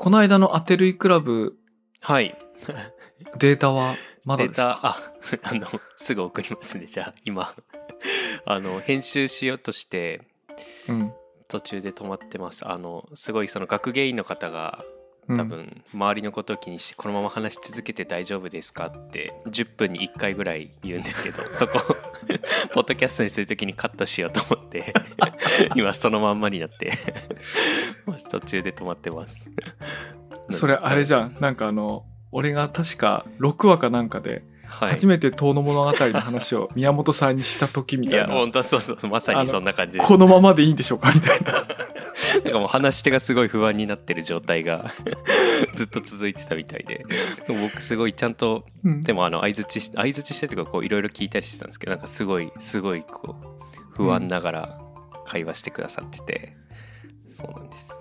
[0.00, 1.58] この間のアテルイクラブ
[2.00, 2.34] はい。
[3.36, 4.68] データはまだデータ、
[5.20, 6.86] ですかあ、 あの、すぐ送りますね。
[6.86, 7.54] じゃあ、今、
[8.46, 10.22] あの、編集しようとして、
[10.88, 11.12] うん。
[11.48, 12.66] 途中で止まってます。
[12.66, 14.99] あの、すごいその学芸員の方が、うん
[15.36, 21.80] 多分、周りのことを気にして、このまま話し続けて大丈夫ですかって、10分に1回ぐらい言うんですけど、 そこ、
[22.72, 24.92] ポッドキャストにするときにカットしようと思って、
[25.76, 26.92] 今そのまんまになって、
[28.06, 29.50] まあ途中で止まってます。
[30.50, 31.36] それあれじゃん。
[31.40, 34.90] なんかあの、俺が確か6話かなんかで、はい。
[34.90, 38.34] 初めて遠野物語の話を宮本さんにした時みいや、たいな。
[38.34, 39.98] 本当そうそう、まさにそんな感じ。
[39.98, 41.66] このままでいいんでしょうかみたいな。
[42.44, 44.90] なんかもう話し手がすごい不安になってる状態が
[45.74, 47.04] ずっと続いてたみたいで。
[47.46, 49.00] でも僕すごいちゃんとうん。
[49.02, 54.80] でもあの相づちし相づちしてとかこういろいろ聞いたりしてたんですけどなんかすごいすごいこう不安ながら
[55.26, 56.56] 会話してくださってて、
[57.26, 57.96] そうなんです。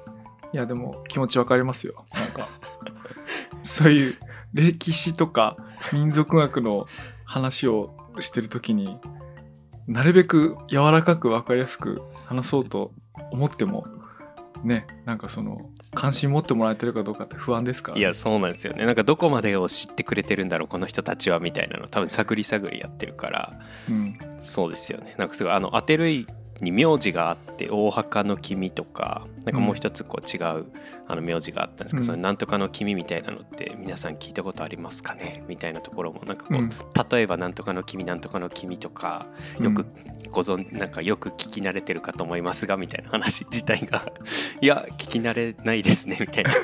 [0.52, 2.06] いや、でも気持ちわかりますよ。
[2.14, 2.50] なんか、
[3.64, 4.18] そういう
[4.54, 5.56] 歴史とか
[5.94, 6.88] 民族学の
[7.26, 9.00] 話をしてる時に、
[9.88, 12.94] なるべく柔らかくわかりやすく話そうと
[13.32, 13.86] 思っても、
[14.64, 18.86] ね、なんかその、関心持ってもらえてるかどうかって不安ですから、いやそうなんですよね。
[18.86, 23.54] なんかどこまでを知ってくれてるんだろうこの人たちはみたいなの多分探り探りやってるから。
[23.90, 24.18] うん。
[24.42, 25.16] そうですよね。
[25.18, 26.28] なんかすごいあの当てるい
[26.64, 30.66] に名字があって大墓の君とかなんかもう一つこう違う
[31.08, 32.06] あの名字があったんですけど、うん。
[32.06, 35.44] そのなんとかの君みたいなのって皆さん聞いたことありますかね？
[35.48, 36.70] みたいなところもなんかこう、うん。
[37.10, 39.28] 例えばなんとかの君なんとかの君とか
[39.60, 39.86] よく
[40.32, 44.06] ご存なんかよく聞き慣れてるかと思いますがみたいな話自体が
[44.62, 46.52] いや聞き慣れないですねみたいな。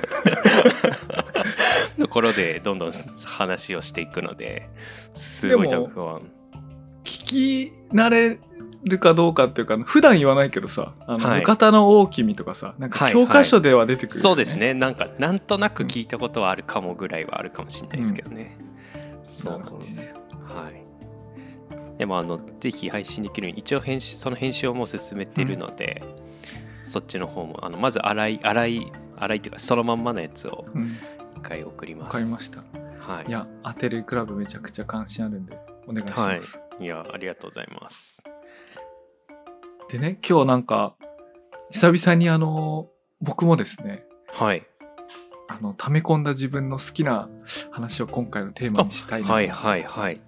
[2.00, 2.92] ところでどんどん
[3.26, 4.70] 話をしていくので
[5.14, 6.22] すごい多分不安。
[7.04, 8.40] 聞き慣れ
[8.86, 11.41] るかどうかっていうか、普段言わないけどさ、あの、はい。
[11.41, 14.58] 浴衣の大君とかさ、なんかはい教科書では出てくる、そうです。
[14.58, 14.73] ね。
[14.73, 18.58] なんかなんとなく聞いたことはあるかもぐらいはあるかもしれないですけどね、
[19.23, 20.13] そうなんですよ、
[20.44, 20.85] はい。
[21.97, 26.03] でもあのぜひ配信できるように一応編集その編集をもう進めているので、
[26.84, 30.95] そっちの方もあのまず洗い洗い洗いっていうかそのまんまのやつをうん。
[31.38, 32.07] 一回送ります。
[32.07, 32.63] わかりました。
[33.00, 33.25] はい。
[33.28, 36.59] いや、アテルクラブめちゃくちゃ関心あるんで、お願いします。
[36.79, 38.22] いやありがとうございます
[39.95, 40.94] でね、今日なんか、
[41.72, 42.89] 久々にあの、
[43.22, 44.63] 僕もですね、はい。
[45.47, 47.29] あの、溜め込んだ自分の好きな
[47.72, 49.33] 話を今回のテーマにしたいなと。
[49.33, 50.19] はいはいはい。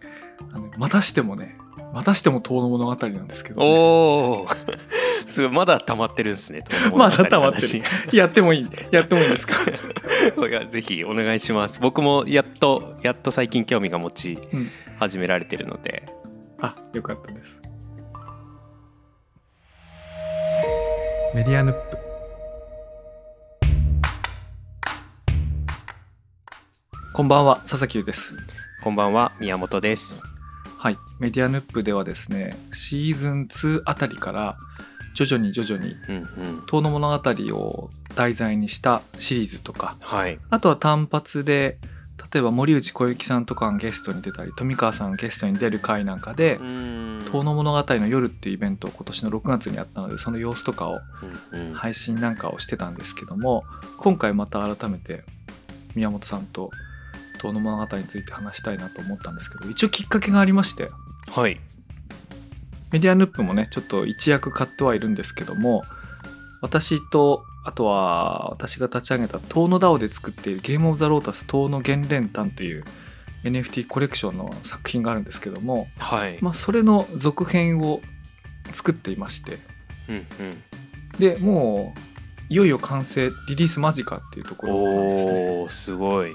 [0.53, 1.57] あのまたしてもね、
[1.93, 4.47] またしても遠の物語なんですけど、ね、おお
[5.25, 6.63] すごいまだ溜まってるんですね
[6.95, 7.81] まだ溜まってる。
[7.81, 7.83] 話
[8.15, 9.55] やってもいいやってもいいですか？
[10.47, 11.79] いやぜひお願いします。
[11.81, 14.69] 僕もやっとやっと最近興味が持ちうん。
[14.97, 16.03] 始められてるので、
[16.61, 17.61] あ、よかったです。
[21.33, 21.97] メディアヌップ。
[27.13, 28.33] こんばんは、佐々木優です。
[28.83, 30.23] こんばんは宮本です
[30.77, 30.97] はい。
[31.19, 34.57] メディアヌップではですね、シーズン2あたりから、
[35.15, 41.77] 徐々に徐々に、うんうん遠の物語を題材にしたシリーズとか、はいあとは単発で、
[42.33, 50.99] 例えば森内小雪さんとかがゲストに出たり、富川さんがゲストに出る回なんかで、遠野物語の夜っていうイベントを今年の6月にやったので、その様子とかを
[51.73, 53.63] 配信なんかをしてたんですけども、
[53.97, 55.23] 今回また改めて
[55.95, 56.71] 宮本さんと
[57.39, 60.89] 遠野物語について話したいなと思ったんですけど、一応きっかけがありまして、
[61.31, 61.59] はい。
[62.91, 65.83] メディアヌップもね、ちょっと一役買ってはいるんですけども、
[66.61, 72.85] 私と、あとは私が立ち上げた遠野 DAO で作っているゲームオブザロータス遠野原連譚という
[73.43, 78.01] NFT コレクションの作品があるんですけども、はい、まあそれの続編を
[78.71, 79.57] 作っていまして、
[80.07, 80.63] うんうん。
[81.19, 81.99] で、もう、
[82.49, 85.31] いよいよ完成、リリース間近っていうところなんですね。
[85.49, 86.31] おおすごい。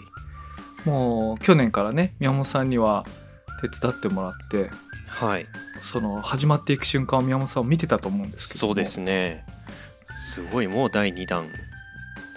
[0.84, 3.06] もう去年からね、宮本さんには
[3.62, 4.68] 手伝ってもらって、
[5.06, 5.46] はい。
[5.80, 8.68] その始まっていく瞬間を宮本さんを見てたと思うんですけども。
[8.68, 9.46] そうですね
[10.22, 11.50] すごいもう第2弾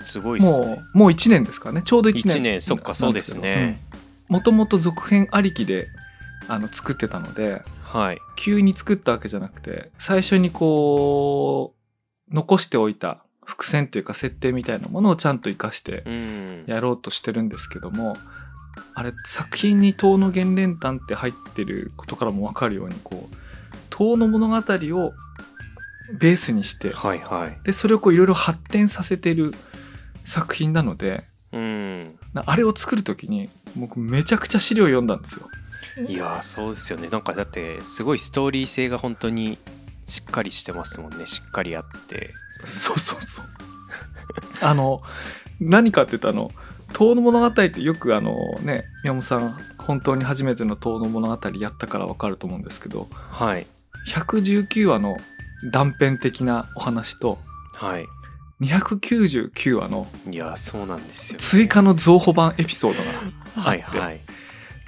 [0.02, 1.82] すごいっすねもう、もう1年ですかね。
[1.84, 2.38] ちょうど1年。
[2.38, 3.80] 1年そっかそうですね。
[4.28, 5.88] もともと続編ありきで、
[6.48, 11.76] あの、作ってたので、はい急に作ったわけじゃなくて、最初にこ
[12.30, 18.18] う、残しておいた伏線というか設定みたいなものをちゃんと活かしてうんやろうとしてるんですけども、
[18.94, 23.36] あれ、作品に遠野源連譚って入ってることからもわかるように、こう、
[23.90, 25.14] 遠野物語を
[26.14, 27.58] ベースにして、はいはい。
[27.64, 29.54] で、それをこういろいろ発展させてる
[30.26, 32.00] 作品なので、うん。
[32.34, 35.48] なあれを作るときに、僕めちゃくちゃ資料読んだんですよ。
[36.08, 37.08] いやーそうですよね。
[37.10, 39.58] なんかだってすごいストーリー性が本当に
[40.08, 41.26] しっかりしてますもんね。
[41.26, 42.32] しっかりあって。
[42.66, 43.46] そうそうそう。
[44.62, 45.02] あの、
[45.60, 46.52] 何かって言ったの
[46.94, 53.68] 遠の物語ってよくあのね宮本さん本当に初めての遠の物語やったから分かると思うんですけどはい。
[54.08, 55.18] 119話の
[55.72, 57.40] 断片的なお話と
[57.76, 58.06] はい。
[58.62, 64.20] 299話のいやそうなんですよ、追加の増補版エピソードがあって、はいはい。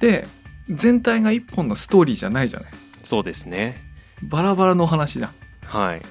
[0.00, 0.26] で
[0.70, 2.70] 全体が一本のストーリーじゃないじゃない。
[3.02, 3.76] そうですね。
[4.22, 5.30] バラバラのお話じゃん。
[5.66, 6.02] はい。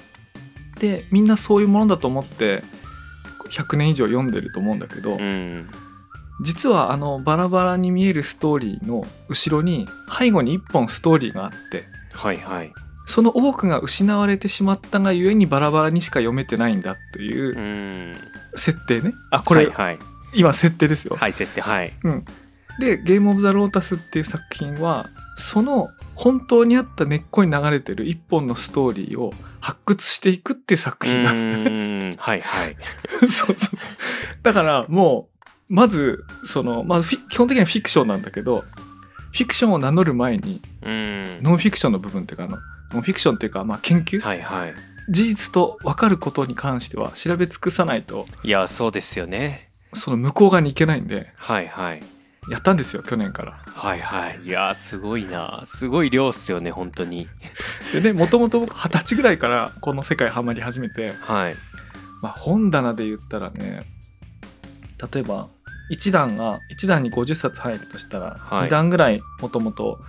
[0.78, 2.62] でみんなそういうものだと思って
[3.50, 5.68] 100年以上読んでると思うんだけど、うん。
[6.44, 11.84] 実はあのバラバラに見えるストーリーの後ろに背後に一本ストーリーがあって。
[12.12, 12.72] はいはい
[13.08, 17.60] その多くが失われてしまったがゆえにバラバラにしか読めてないんだというう
[18.12, 18.14] ん。
[18.54, 19.14] 設定ね。
[19.30, 19.98] あこれ、はいはい。
[20.34, 21.62] 今設定ですよ、はい設定。
[21.62, 21.92] はい。
[22.04, 22.24] うん、
[22.78, 25.08] で「ゲーム・オブ・ザ・ロータス」っていう作品は
[25.38, 32.16] その本当にあった根っこに流れてる一本のストーリーを発掘していくっていう作う品なんーん。
[32.18, 32.76] はいはい。
[33.30, 33.78] そうそう。
[34.42, 35.28] だからも
[35.70, 38.64] う、まず、その、まあ、基本的にはフィクションなんだけど、
[39.38, 41.42] フィクションを名乗る前に、うん。
[41.42, 42.58] ノンフィクションの部分っていうか、あの、
[42.92, 44.74] ノンフィクションっていうか、まあ、研究、はいはい。
[45.08, 49.70] 事実と分かることに関しては調べ尽くさないと、いやそうですよね。
[49.94, 52.02] その向こう側に行けないんで、はいはい。
[52.50, 53.60] やったんですよ、去年から。
[53.64, 54.40] はいはい。
[54.42, 55.62] いやすごいな。
[55.64, 57.26] すごい量っすよね本当に。
[57.92, 61.54] でね、もともと僕二十歳ぐらいからこの世界ハマり始めて、はい。
[62.22, 63.84] まあ、本棚で言ったらね、
[65.12, 65.48] 例えば、
[65.90, 68.68] 1段が、1段に50冊入るとしたら、はい。
[68.68, 70.00] 2段ぐらいもともと、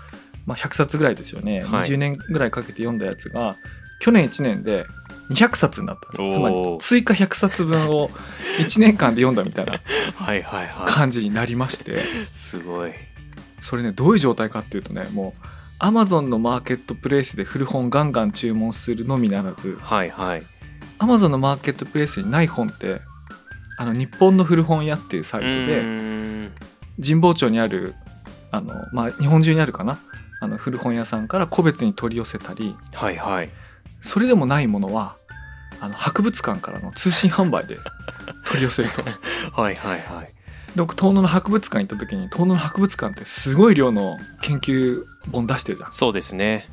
[0.46, 1.90] まあ、100冊ぐらいですよね、はい。
[1.90, 3.56] 20年ぐらいかけて読んだやつが、
[4.00, 4.86] 去年1年で
[5.30, 8.10] 200冊になったつまり追加100冊分を
[8.60, 9.80] 1年間で読んだみたいな
[10.88, 11.96] 感じになりまして、い
[12.32, 12.92] すごい。
[13.62, 15.48] それね、どういう状態かっていうとね、もう、
[15.80, 20.44] アマゾンのマーケットプレイスで古本ガンガン注文するのみならず、はいはい。
[20.98, 23.02] アマゾンのマーケットプレイスにない本って、
[23.80, 26.52] あの、日本の古本屋っていうサイトうで、
[27.02, 27.96] 神保町にある、
[28.52, 29.98] あの、まあ、日本中にあるかな、
[30.42, 33.50] あの、古本屋さんから個別に取り寄せたり、はいはい。
[34.02, 35.16] それでもないものは、
[35.80, 37.78] あの、博物館からの通信販売で
[38.48, 39.02] 取り寄せると。
[39.02, 39.12] で
[39.54, 40.34] はいはいはい。
[40.76, 45.94] 僕、遠野の博物館行った時に、遠野の博物館ってすごい量の研究本出してるじゃん。
[45.94, 46.68] そうですね。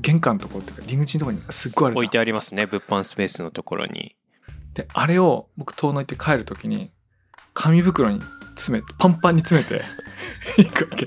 [0.00, 1.98] 玄関のところっていうか、入り口のところにすっごいあるじゃん。
[1.98, 4.16] 置いてありますね物販スペースのところに
[4.78, 6.90] で、あれを僕遠野行って帰るときに、
[7.52, 8.20] 紙袋に
[8.54, 9.84] 詰めて、パンパンに詰めて、
[10.56, 11.06] 行くわけ。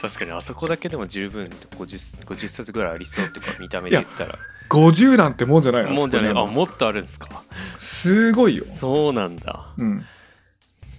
[0.00, 4.38] 確かにあそこだけでも十分 50, 50冊ぐらいありそうっていうか見た目で言ったら
[4.68, 7.42] 50なんてもんじゃないのもんじゃないあもっとあるんですか
[7.78, 8.64] すごいよ。
[8.64, 10.06] そうなんだうん。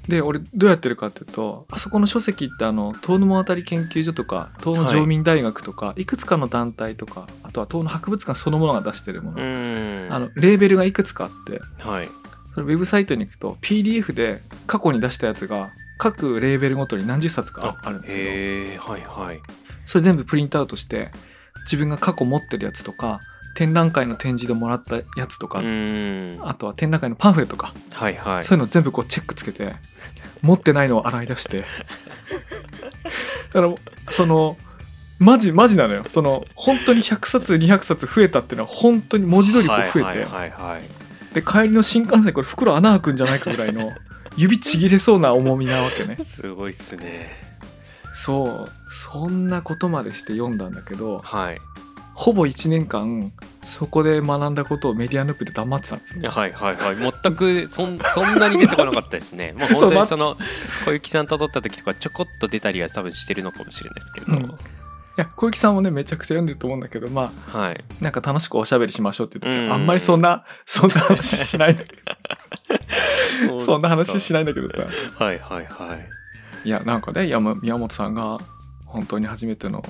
[0.08, 9.42] で、俺、どうやってるかっていうと、あそこの書籍って、あの、遠野物語研究所とか、遠野常民大学とか、い、くつかの団体とか、あとは遠野博物館そのものが出してるもうの、
[10.16, 12.10] あの、レーベルがいくつかあって、はい。
[12.54, 19.40] それウェブサイトに行くと、PDF で過去に出したやつが、各レーベルごとに何十冊かあるんだけど、はいはい。
[19.86, 21.12] それ全部プリントアウトして
[21.66, 23.20] 自分が過去持ってるやつとか
[23.56, 28.46] 展覧会の展示でもらったやつとか、あとは展覧会のパンフレットとか、はいはい。
[28.46, 29.74] そういうの全部こうチェックつけて
[30.42, 31.66] 持ってないのを洗い出して。
[33.54, 33.74] だから
[34.12, 34.58] その
[35.20, 36.04] マジマジなのよ。
[36.10, 40.52] その本当に100冊200冊増えたっていうのは本当に文字通りこう増えて、はいはいはい。
[40.52, 41.04] はい
[41.34, 43.92] で帰りの新幹線これ袋穴開くんじゃないかぐらいの
[44.38, 46.18] 指ちぎれそうな重みなわけね。
[46.24, 47.30] すごいっすね。
[48.14, 48.72] そう。
[48.92, 51.58] そんなことまでして読んだんだけどはい。
[52.14, 53.32] ほぼ1年間
[53.66, 56.30] そこで学んだことをメディアヌープで黙ってたんですよ。
[56.30, 56.96] はいはいはい。
[57.24, 59.54] 全くそん そんなに出てこなかったですね。
[59.58, 60.38] もう本当にその
[60.86, 64.44] 小雪さんと撮った時とかちょこっと出たりは多分してるのかもしれないですけど、うん。
[64.44, 64.48] い
[65.18, 67.84] や小雪さんもねめちゃくちゃ読んでると思うんだけどまはい。
[68.00, 69.70] あなんか楽しくおしゃべりしましょうって言う時うん。
[69.70, 71.96] はあんまりそんなそんな話しないんだけ
[73.48, 73.60] ど。
[73.62, 74.86] そんな話しないんだけどさ。
[75.24, 76.10] はいはいはい。
[76.66, 78.40] いやなんかね山宮本さんが
[78.86, 79.90] 本当に初めてのこ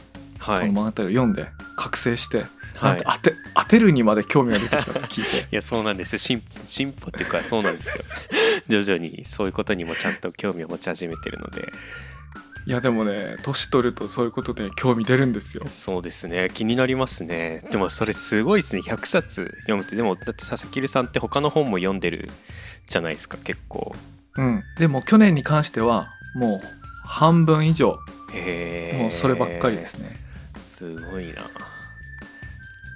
[0.51, 0.68] はい。
[0.68, 2.50] の物語を読んで覚醒して、なはい
[2.94, 5.48] んと当て当てるにまで興味が出てきたって聞いて。
[5.51, 6.20] いやそうなんですよ。
[6.20, 8.03] 進歩進歩っていうかそうなんですよ。
[8.68, 11.72] 徐々にそういうことにもちゃんと興味を持ち始めてるので。
[12.65, 15.63] いやでもね年取るとそういうことで興味出るんですよ。
[15.68, 16.50] そうですね。
[16.53, 17.62] 気になりますね。
[17.72, 18.82] でもそれすごいですね。
[18.82, 19.96] 100冊読むって。
[19.98, 22.30] でもだって佐々木さんって他の本も読んでる
[22.88, 23.94] じゃないですか結構。
[24.36, 24.63] うん。
[24.77, 26.68] でも去年に関してはもう
[27.06, 28.00] 半分以上。
[28.34, 30.15] へえもうそればっかりですね。
[30.58, 31.44] すごいな「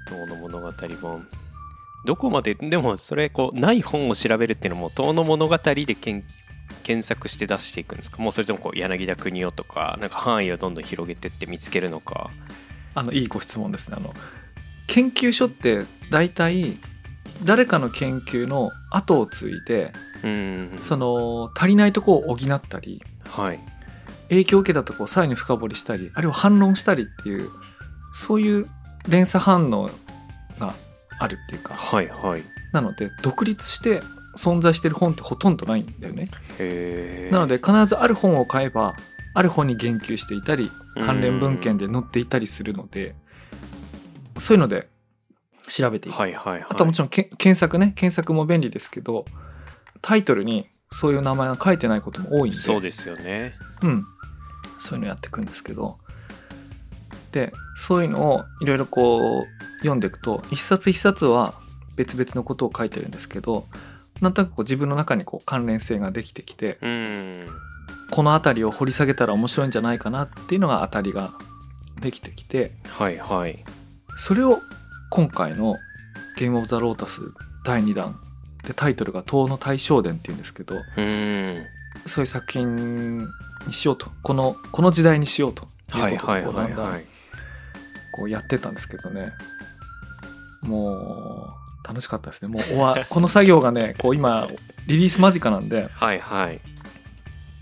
[0.07, 0.71] 遠野物語
[1.01, 1.27] 本」
[2.05, 6.23] どこまででもそれこうない本を調べるっていうのも「遠野物語」でけん
[6.83, 8.21] 検索して出していくんですか？
[8.21, 12.29] もうそれともこう柳田国夫とかなんか範囲をどんどん広げてって見つけるのか。
[12.95, 13.97] あのいいご質問ですね。
[13.97, 14.13] あの
[14.87, 16.77] 研究所って大体
[17.43, 19.91] 誰かの研究の後を継いで
[20.23, 20.79] うん。
[20.81, 23.59] その足りないとこを補ったりはい。
[24.29, 27.49] 影響を受けたとこをさらに深掘りしたりあるいは反論したりっていう
[28.13, 28.65] そういう
[29.07, 29.89] 連鎖反応
[30.59, 30.73] が
[31.19, 31.73] あるっていうか。
[31.73, 32.43] はいはい。
[32.73, 34.01] なので独立して
[34.35, 36.29] 存在してる本ってほとんどないんだよね。
[37.31, 38.93] なので必ずある本を買えば
[39.33, 43.15] ある本に言及していたり関連文献で載っていたりするので
[44.37, 44.89] そういうので
[45.67, 46.15] 調べていく。
[46.15, 46.65] はいはいはい。
[46.69, 47.93] あとはもちろんけ検索ね。
[47.95, 49.25] 検索も便利ですけど
[50.01, 52.57] タイトルにそういう名前が書いてないことも多いんで。
[52.57, 53.53] そうですよね。
[53.81, 54.03] うん、
[54.79, 55.97] そういうのやっていくんですけど
[57.37, 61.53] でそういうのをいろいろこう読んでいくと一冊一冊は
[61.95, 63.67] 別々のことを書いてるんですけど
[64.21, 67.47] なんとなくこう自分の中にこう関連性ができてきてうん。
[68.09, 71.31] この辺りを掘り下げたら面白いんじゃないかなっていうのが当たりが
[71.99, 73.63] できてきてはいはい。
[74.15, 74.59] それを
[75.11, 75.75] 今回の
[76.37, 77.21] 「ゲーム・オブ・ザ・ロータス」
[77.65, 78.19] 第2弾
[78.63, 81.57] でタイトルが「塔の大正伝」っていうんですけどうん。
[82.07, 83.27] そういう作品に
[83.73, 85.67] しようとこのこの時代にしようと
[86.99, 87.03] い
[88.17, 89.31] こうやってたんですけどね。
[90.61, 92.47] もう楽しかったですね。
[92.47, 94.47] もう終わ この作業がねこう今
[94.87, 96.59] リリース間近なんではいはい。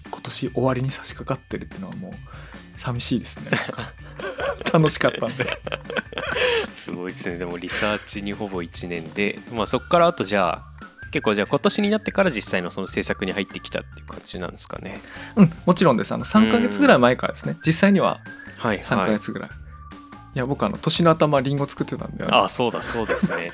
[0.09, 3.57] 今年終わりに差し掛かってるっていうのはもう寂しいですね。
[4.74, 5.45] 楽しかったんで。
[6.69, 7.38] すごいですね。
[7.38, 10.75] でもリサーチにほぼ1年でまあそこからあとじゃあ
[11.12, 15.00] 結構じゃあ今年になってから実際のその制作に入ってきたっていう感じなんですかね。
[15.35, 16.13] うんもちろんです。
[16.13, 17.57] あの3ヶ月ぐらい前からですね。
[17.65, 18.19] 実際には
[18.57, 19.50] はい3ヶはい月ぐらい、
[20.36, 23.51] い、や僕あの年の頭リンゴ作ってたんであそうだそうですね。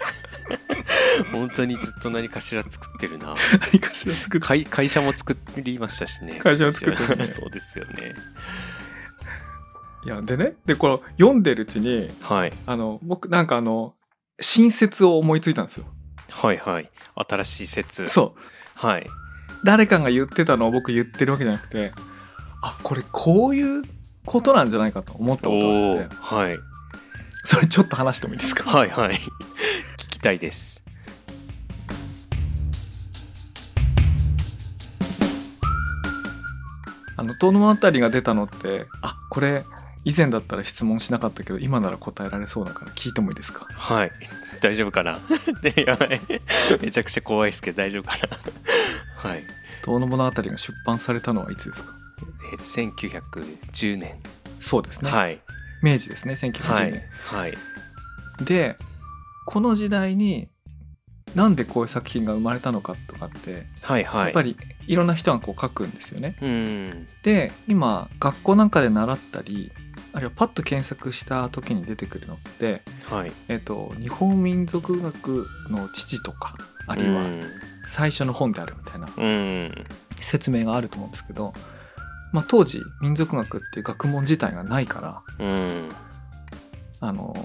[1.32, 3.36] 本当にずっと何かしら作ってるな。
[3.72, 4.48] 何かしら作って。
[4.48, 6.40] 会会社も作りましたしね。
[6.40, 7.28] 会社も作ってるね。
[7.30, 8.14] そうですよね。
[10.04, 12.54] いやでねでこの読んでるうちにはい。
[12.66, 13.94] あの僕なんかあの
[14.40, 15.86] 新説を思いついたんですよ。
[16.32, 16.90] はいはい。
[17.16, 18.10] 新しい説。
[18.10, 18.40] そう。
[18.74, 19.08] はい。
[19.64, 21.92] 誰かが言ってたのを僕言ってるわけじゃなくて
[22.64, 23.84] あこれこういう
[24.26, 26.16] ことなんじゃないかと思ったことがあって。
[26.16, 26.71] はい
[27.52, 28.70] それちょっと話してもいいですか？
[28.70, 29.16] はいはい。
[29.16, 29.20] 聞
[30.10, 30.82] きたいです。
[37.18, 39.64] あの遠野あたりが出たのってあこれ
[40.06, 43.68] 以前だったら質問しなかったけど今なら答えられそうだから聞いてもいいですか？
[43.70, 44.10] はい。
[44.62, 45.20] 大丈夫かな？
[45.62, 46.22] で やばい。
[46.82, 48.38] めちゃくちゃ怖いですけど大丈夫かな？
[49.30, 49.44] はい。
[49.84, 51.94] 遠野物語が出版されたのはいつですか？
[52.54, 54.20] えーと1910年。
[54.60, 55.40] そうですね、はい
[55.82, 57.58] 明治ですね1910は年、いはい。
[58.46, 58.78] で
[59.46, 60.50] この時代に
[61.36, 64.26] なんでこういう作品が生まれたのかとかって、はいはい。
[64.26, 64.58] やっぱり
[64.88, 66.36] いろんな人がこう書くんですよね。
[66.42, 67.08] うん。
[67.24, 69.72] で今学校なんかで習ったり
[70.14, 73.32] あるいはパッと検索した時に出てくるのって、はい。
[73.48, 76.56] えっと日本民族学の父とか
[76.88, 77.26] あるいは
[77.88, 79.08] 最初の本であるみたいな
[80.20, 81.54] 説明があると思うんですけど、
[82.32, 85.90] まあ、当時民族学っていう学問自体がないからうん。
[87.02, 87.36] あの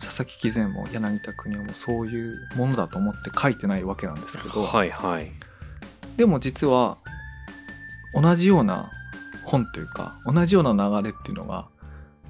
[0.00, 5.32] 佐々木喜善も柳田国夫もそういうものだと思って書いてないわけなんですけど、はいはい。
[6.16, 6.96] でも実は
[8.14, 8.90] 同じような
[9.44, 11.68] 本というか同じような流れっていうのが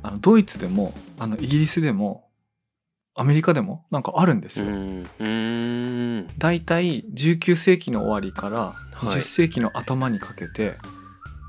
[0.02, 2.26] あのドイツでもあのイギリスでも
[3.14, 4.66] アメリカでもなんかあるんですよ。
[6.38, 8.74] だいたい19世紀の終わりからは
[9.14, 9.18] い。
[9.18, 10.76] 20世紀の頭にかけて、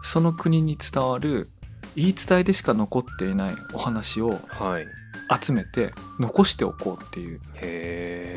[0.07, 1.49] その国に伝わる
[1.95, 4.87] 言い伝えでしか残っていないお話をはい。
[5.43, 7.41] 集めて残しておこうっていう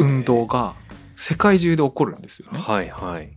[0.02, 0.74] 運動が
[1.14, 2.58] 世界中で起こるんですよね。
[2.58, 3.30] はいはい。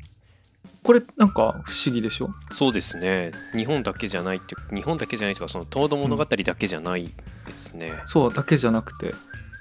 [0.82, 2.30] これなんか不思議でしょ？
[2.52, 3.32] そうですね。
[3.56, 7.06] 日本だけじゃないって日本だけじゃないというかその東土物語だけじゃない
[7.46, 9.14] ですね、そうだけじゃなくて。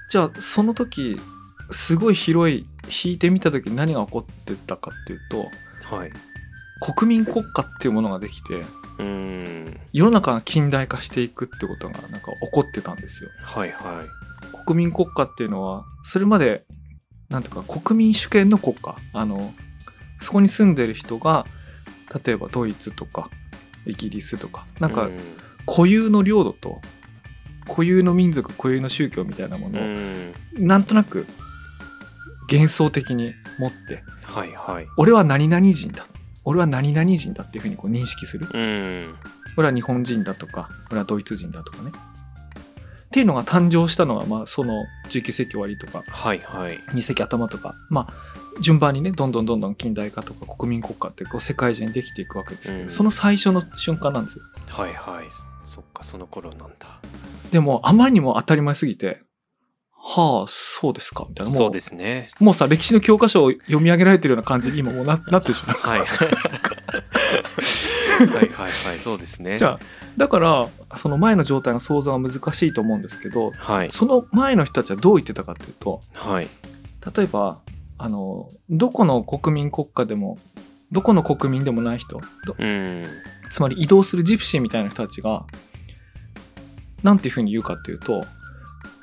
[0.09, 1.19] じゃあその時
[1.71, 2.65] すごい広い
[3.05, 6.11] 引いてみた時に何が起こってたかっていうとはい
[6.83, 8.65] 国民国家っていうものができて
[8.99, 9.79] うん。
[9.93, 13.29] 世の中が近代化していくってことがなんか起こってたんですよ。
[13.41, 14.65] はいはい。
[14.65, 16.65] 国民国家っていうのはそれまで
[17.29, 18.95] なんていうか国民主権の国家。
[19.13, 19.53] あの
[20.19, 21.45] そこに住んでる人が
[22.25, 23.29] 例えばドイツとか
[23.85, 25.11] イギリスとかなんかう
[25.65, 26.79] 固有の領土と
[27.67, 30.33] 固有の民族固有の宗教みたいなものをん。
[30.57, 31.25] なんとなく
[32.51, 34.87] 幻想的に持ってはいはい。
[34.97, 36.05] 俺は何々人だ
[36.45, 38.47] 俺は何々人だっていうふうにこう認識する。
[38.53, 39.15] うん。
[39.57, 41.91] 俺は日本人だとか俺はドイツ人だとかね。
[41.91, 46.03] っていうのが誕生したのがまあその19世紀終わりとか。
[46.07, 46.77] はいはい。
[46.89, 47.73] 2世紀頭とか。
[47.89, 48.13] まあ
[48.61, 52.89] 順番にねどんどんどんどん近代化とか国民国家ってこう世界中にできていくわけですけど、うん。
[52.89, 54.43] その最初の瞬間なんですよ。
[54.69, 55.25] はいはい。
[55.63, 56.99] そっかその頃なんだ。
[57.51, 59.21] でもあまりにも当たり前すぎて
[60.05, 61.51] はあ、そうですか、みたいな。
[61.51, 62.29] もそうですね。
[62.41, 65.77] もうさ、歴史の教科書を読み上げられてるような感じに今もうな なってしまう。
[65.77, 65.99] はい。
[65.99, 66.07] はい
[68.49, 68.99] はいはい。
[68.99, 69.57] そうですね。
[69.57, 69.79] じゃあ、
[70.17, 70.67] だから、
[70.97, 73.91] その前の状態の想像は難しいと思うんですけど、はい。
[73.91, 76.49] その前の人たちはどう言ってたかというと、はい。
[77.15, 77.61] 例えば、
[77.97, 80.37] あの、どこの国民国家でも、
[80.91, 83.05] どこの国民でもない人、どうん。
[83.49, 85.45] つまり移動するジプシーみたいな人たちが、
[87.03, 88.25] なんていうふうに言うかっていうと、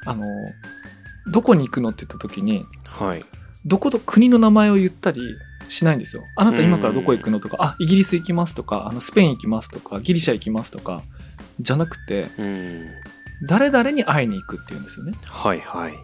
[0.04, 0.24] あの、
[1.30, 3.24] どこに行くのって言った時に、はい
[3.66, 5.20] どこど国の名前を言ったり
[5.68, 6.22] しないんですよ。
[6.34, 11.02] あなた今からどこ行くのとか、あ、イギリス行きますとか、あのスペイン行きますとか、ギリシャ行きますとか、
[11.58, 12.86] じゃなくて、うん
[13.42, 15.12] 誰々に会いに行くっていうんですよね。
[15.26, 15.94] はいはい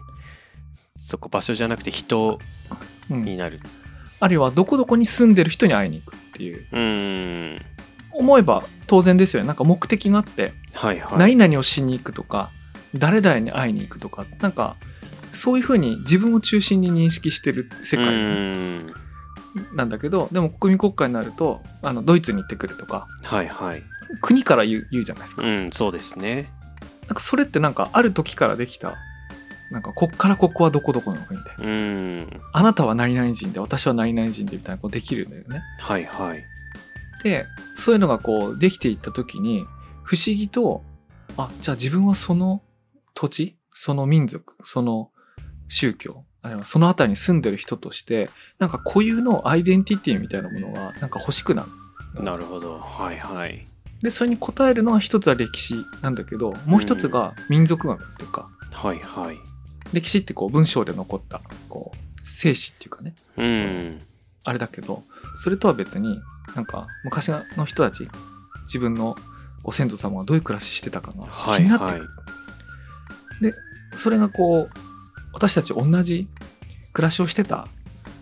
[0.95, 2.39] そこ場所じゃなくて人
[3.09, 3.59] うんになる
[4.19, 6.65] あるいは、どこどこに住んでる人に会いに行くっていう。
[6.71, 7.61] うん
[8.11, 9.47] 思えば当然ですよね。
[9.47, 12.51] なんか目的があって、はいはい何々をしに行くとか、
[12.95, 14.75] 誰々に会いに行くとか、なんか、
[15.37, 18.93] そういうふうに自分を中心に認識してる世界うん。
[19.73, 23.83] なんだけど、でも国民国家になると、あの、ドイツに行ってくるとか、はいはい。
[24.21, 25.43] 国から言う言うじゃないですか。
[25.43, 26.51] うんそうですね。
[27.07, 28.95] なんかそれってなんかある時からできた、
[29.71, 32.39] なんかこっからここはどこどこの国で、うん。
[32.53, 35.61] あなたは何々人で、私は何々人でみたいなこうできるんだよね。
[35.79, 36.43] はいはい。
[37.23, 39.65] で、そういうのがこうできていった時に、
[40.03, 40.83] 不思議と、
[41.37, 42.63] あ、じゃあ自分はその
[43.13, 45.11] 土地、その民族、その
[45.67, 51.65] 宗教、あるいはその辺りに住んでる人として、なんか固有のアイデンティティみたいなものがなんか欲しくな
[52.15, 52.23] る。
[52.23, 52.79] なるほど。
[52.79, 53.65] はいはい。
[54.01, 59.37] で、それに応えるのは一つは歴史なんだけど、もう一つが民族学っていうか、はいはい。
[59.93, 63.97] 歴史ってこう文章で残った、こう、生死っていうかね、うん。
[64.43, 65.03] あれだけど、
[65.35, 66.19] それとは別に、
[66.55, 68.07] なんか昔の人たち、
[68.65, 69.15] 自分の
[69.63, 72.01] ご先祖様がどういう暮らししてたかがはい気になってくる。
[72.01, 72.09] はい
[73.95, 74.86] それがこう、
[75.37, 76.27] 私たち同じ
[76.93, 77.67] 暮らしをしてた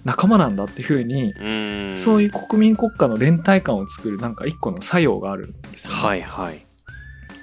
[0.03, 1.97] 仲間なんだっていうふうに、うん。
[1.97, 5.97] そういう国民国家の連帯感を作るなんか一個の作用があるんですよ、ね。
[5.97, 6.59] はいはい。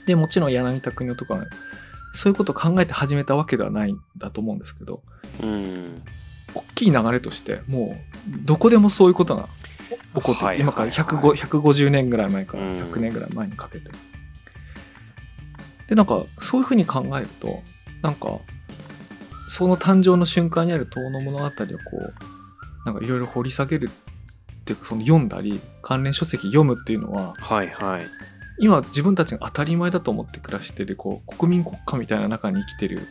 [0.06, 1.46] で、もちろん柳田国男とかは、
[2.12, 5.02] そういうことを考えて始めたわけではないんだと思うんですけど、
[5.42, 6.02] うん。
[6.54, 7.96] 大きい流れとして、も
[8.30, 9.48] う、どこでもそういうことが
[10.14, 12.82] 起こってる、はい今からはいはい105 150年ぐらい前からうん。
[12.92, 13.90] 100年ぐらい前にかけて。
[15.88, 17.62] で、なんか、そういうふうに考えると、
[18.02, 18.38] なんか、
[19.52, 21.52] その誕生の瞬間にある遠の物語をこ
[21.94, 22.14] う、
[22.86, 28.02] なんかいろいろ掘り下げるっていうか、その読んだり、関連書籍読むっていうのは、はいはい。
[28.58, 33.06] 今自分たちが当たり前だと思って暮らしてる、こう、国民国家みたいな中に生きてる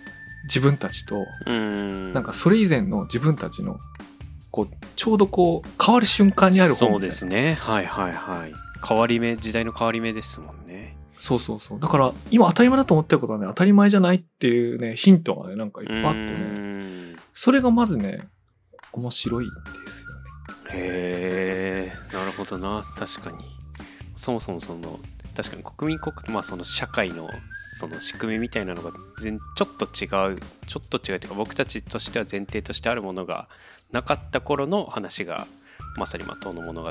[0.46, 2.12] 自分たちと、うん。
[2.12, 3.78] なんかそれ以前の自分たちの、
[4.50, 7.54] こう、ちょうどこう、変わる瞬間にある本そうですね。
[7.60, 8.54] はいはいはい。
[8.84, 11.80] 変わり目時代の変わり目ですもんねそうそうそう。
[11.80, 17.12] だから、今当たり前だと思ってることはね、当たり前じゃないっていうね、ヒントがね、なんかいっぱいあってうね。
[17.12, 18.22] んそれがまずね、
[18.92, 19.54] 面白いんで
[19.92, 20.22] すよね。
[20.74, 23.38] へえなるほどな確かに
[24.16, 25.00] そもそもその
[25.36, 27.30] 確かに国民国まあその社会の
[27.78, 33.48] その仕組みみたいなのが全ちょっと違うちょっと違うというか僕たちとしては前提としてあるものが
[33.92, 35.46] なかった頃の話が
[35.98, 36.90] まさにまあ遠の物語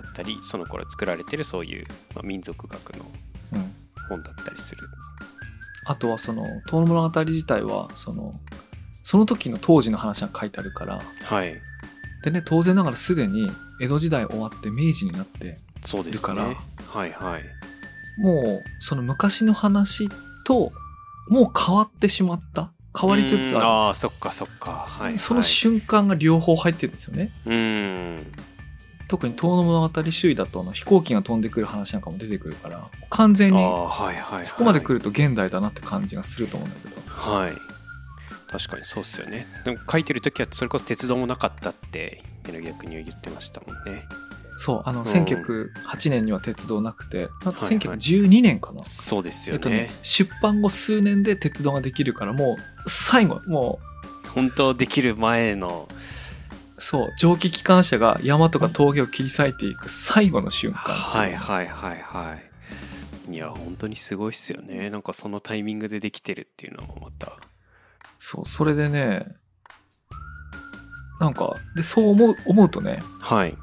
[0.00, 0.10] だうん。
[0.10, 3.04] ったりその頃作られてるそういう、まあ、民族学の
[3.52, 3.72] うん。
[4.08, 4.82] 本だったりする
[5.88, 8.32] あとはその、遠野物語自体は、その、
[9.04, 11.54] その時の当時の話が書いてあるから、はい
[12.24, 13.48] でね、当然ながらすでに
[13.80, 16.56] 江戸時代終わって明治になって、そうですいるね
[16.88, 17.42] はいはい
[18.20, 20.08] もう、その昔の話
[20.44, 20.72] と、
[21.28, 22.72] もう変わってしまった。
[22.98, 25.14] 変わりつつうんあああそっかそっかはい、はる。
[25.16, 27.30] い、その瞬間が両方入ってるんですよね。
[27.44, 28.26] うん
[29.08, 33.58] 特に遠野物語周囲だとあの飛行機が飛んでくる話なんかも出てくるから完全に
[34.44, 37.52] そこまで来ると現代だなって感じがすると思うんだけど、はい。
[38.48, 39.46] 確かにそうっすよね。
[39.64, 44.04] でも書いてる時はそれこそ鉄道もなかったって柳田国は言ってましたもんね。
[44.58, 45.04] そうあのん。
[45.04, 47.78] 1908年には鉄道なくてなんかはいはい。
[47.78, 53.80] 1912年かな、そうですよえっとねね、出版後数年で鉄道ができるからもう最後も
[54.34, 55.94] 本当できる前のう
[56.78, 63.36] そう蒸気機関車が山とか峠を切り裂いていく最後の瞬間はいはいはいはいい。
[63.36, 64.90] や本当にすごいっすよね。
[64.90, 67.38] なんかそのタイミングでできてるっていうのもまた。
[68.18, 69.26] そうそれでね
[71.20, 73.56] なんかでそう思う思うとねはい。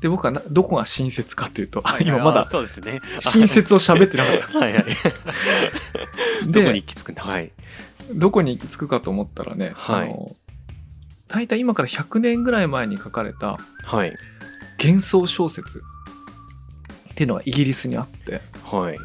[0.00, 3.00] で僕はなどこが親切かというと今まあだそうですね。
[3.20, 4.58] 親切を喋ってなかった。
[4.60, 4.84] はいはい。
[6.46, 7.22] でどこに行き着くんだ？
[7.22, 7.52] はい。
[8.12, 10.08] どこに行き着くかと思ったらね、はい。
[10.10, 10.30] あの
[11.34, 14.16] 大体今から100年ぐらい前に書かれたはい。
[14.78, 15.82] 幻想小説
[17.10, 18.96] っていうのがイギリスにあって、はい。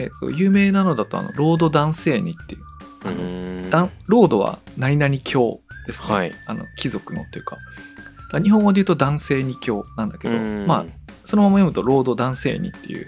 [0.00, 2.60] えっと有名なのだとあのロード・ダンセーニっていう
[3.04, 6.32] うーうんロードは何々教ですね、はい。
[6.46, 10.66] あの貴族のっていうかだから日本語で言うと男性二教なんだけど、うん。
[10.66, 13.06] まあそのまま読むとロード男性二っていう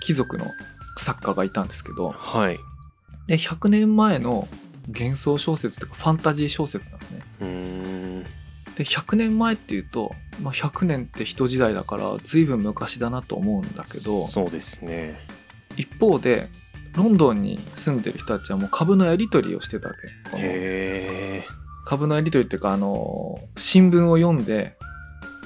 [0.00, 0.46] 貴族の
[0.98, 2.58] 作家がいたんですけどはい。
[3.28, 4.48] で100年前の
[4.88, 8.36] 幻想小説とかファンタジー小説なんですね
[8.76, 15.18] で100年前っていうと、まあ、100年って人時代だから随分昔だなと思うんだけどそうですね。
[15.76, 16.48] 一方で
[16.94, 20.36] ロンドンに住んでる人たちはもう株のやり取りをしてたわけ。
[20.36, 21.44] へえ
[21.86, 24.75] 株のやり取りっていうかあの新聞を読んで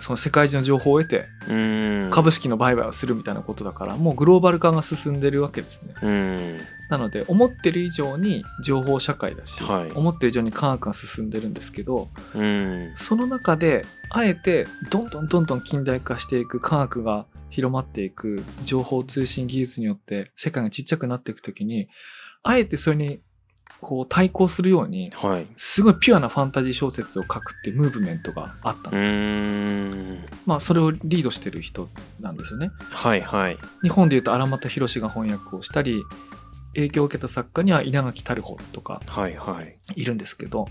[0.00, 2.10] その世界中の情報を得てうん。
[2.10, 5.94] 株式の売買をするみたいなことだからもうグローバル化が進んでるわけですね。
[6.02, 6.58] うん。
[6.88, 9.92] なので思ってる以上に情報社会だし、はい。
[9.92, 12.92] 思ってる以上に科学が進んでるんですけどうん。
[12.96, 21.88] その中であえてどんどんどんどん近代化していく科学が広まっていく情報通信技術によって世界がちっちゃくなっていくときに
[22.42, 23.20] あえてそれに
[23.80, 25.46] こう対抗するようにはい。
[25.56, 30.24] すごいピュアなファンタジー小説を書くってムーブメントがあったんうです、ーん。
[30.46, 31.88] まあそれをリードしてる人
[32.20, 32.70] なんですよね。
[32.90, 33.56] はいはい。
[33.82, 36.02] 日本でいうと荒俣宏が翻訳をしたり
[36.74, 39.76] 影響を受けた作家には稲垣太穂とかはいはい。
[39.96, 40.68] いるんですけど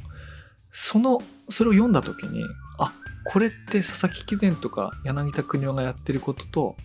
[0.71, 1.19] その
[1.49, 2.43] それを読んだ時に
[2.77, 2.93] あ
[3.25, 6.75] これって佐々木貴善とか柳田国夫がやってることと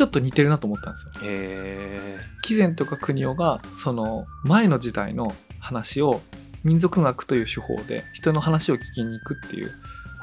[0.00, 1.12] ちょっと似てるなと思ったんですよ。
[1.24, 6.22] へ貴善とか国夫がその前の時代の話を
[6.64, 9.70] 民族学という手法で人の話を聞きに行くっていう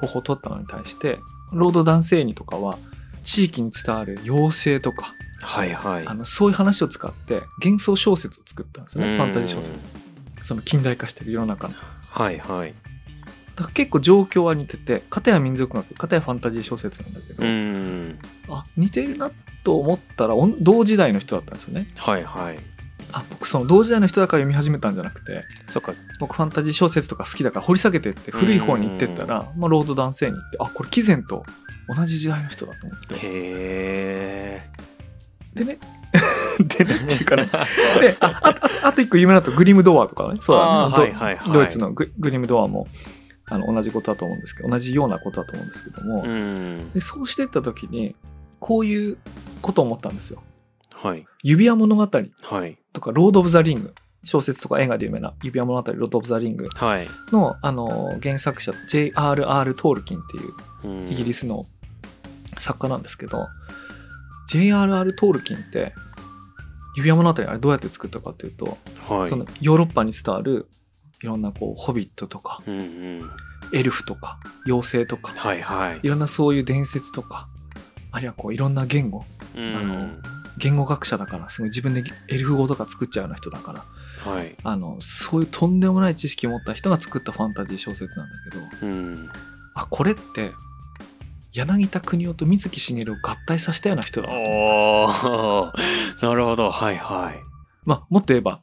[0.01, 1.19] 方法を取ったのに対して
[1.53, 2.79] 労働男性にとかは
[3.21, 5.13] 地域に伝わる妖精とか
[5.43, 6.07] えはいはい。
[6.07, 9.11] あのそういう話を使って幻想小説を作ったんですようん。
[9.11, 9.85] ねファンタジー小説。
[10.41, 11.75] その近代化してる世の中の。
[12.09, 12.73] はいはい。
[12.73, 12.86] だ
[13.63, 18.19] から結構状況は似てて片や民族学片やファンタジー小説なんだけど、うん。
[18.49, 19.31] あ似てるな
[19.63, 21.87] と思ったら同時代の人だったんですよね。
[21.95, 22.59] はいはい。
[23.13, 25.93] あ僕その同時代の人だから読み始めたんじゃなくてそっか。
[26.19, 31.43] 僕ファンタジー小説とか好きだから掘り下げてって古い方に行ってったら、まあ、ロード男性に行ってあこれ貴然と
[31.87, 33.15] 同じ時代の人だと思って。
[33.15, 34.61] へえ。
[35.53, 35.77] でね
[36.59, 37.45] でねっていうかね。
[37.45, 40.39] でああああと一個有名なのとグリムドアとかね。
[40.41, 41.51] そうはいはいはい。
[41.51, 42.87] ドイツのググリムドアも
[43.49, 48.15] あの同じことだと思うんですけど同じようなことだと思うんですけども、うんでそうしてった時に
[48.59, 49.17] こういう
[49.61, 50.43] ことを思ったんですよ。
[50.91, 52.09] はい指輪物語
[52.43, 53.93] はいとか、ロード・オブ・ザ・リング。
[54.23, 59.75] 小説とか映画で有名な指輪物語、ロード・オブ・ザ・リングはいの、あの、原作者、J.R.R.
[59.75, 60.21] トールキンっ
[60.81, 61.65] ていううんイギリスの
[62.59, 63.47] 作家なんですけど、
[64.49, 65.15] J.R.R.
[65.15, 65.93] トールキンって、
[66.97, 70.67] 指輪物語あれどうやって作ったかっていうと、はいそのヨーロッパに伝わる
[71.23, 73.31] いろんなこう、ホビットとか、うんうん。
[73.73, 75.99] エルフとか、妖精とか、はいはい。
[76.03, 77.47] いろんなそういう伝説とか、
[78.11, 79.25] あるいはこう、いろんな言語、
[79.55, 80.21] うあのん。
[80.57, 83.83] 言語学者だから、すごい自分でエルフ語とか作っちゃうような人だから、
[84.31, 84.55] はい。
[84.63, 89.29] あの、そういうとんでもない知識を持った人が作ったファンタジー小説なんだけど、うん。
[89.75, 90.51] あ、これって、
[91.53, 94.27] 柳田国夫と水木しげるを合体させたような人だ
[96.21, 96.69] なるほど。
[96.69, 97.39] はいはい。
[97.85, 98.61] まあ、もっと言えば、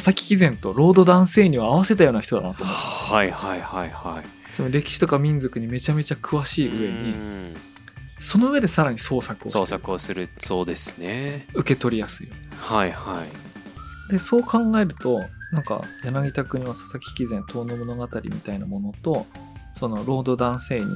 [0.00, 4.54] 佐々木貴善とロード男性にを合わせたような人だなと思ったんですよはいはいはいはい。
[4.54, 7.54] その歴史とか民族にめちゃめちゃ詳しい上うに、ん。
[8.18, 11.46] その上でさらに創作を創作をするそうですね。
[11.54, 12.28] 受け取りやすい。
[12.58, 13.24] はいは
[14.08, 14.12] い。
[14.12, 15.20] で、そう考えると、
[15.52, 19.26] なんか、柳田国夫佐々木貴善遠野物語みたいなものと、
[19.74, 20.86] そのロード男性に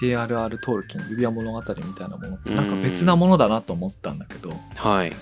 [0.00, 5.12] JRR トールキン指輪物語みたいなものってなんか別なものだなと思ったんだけど、はい。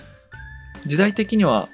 [0.85, 1.69] 時代的には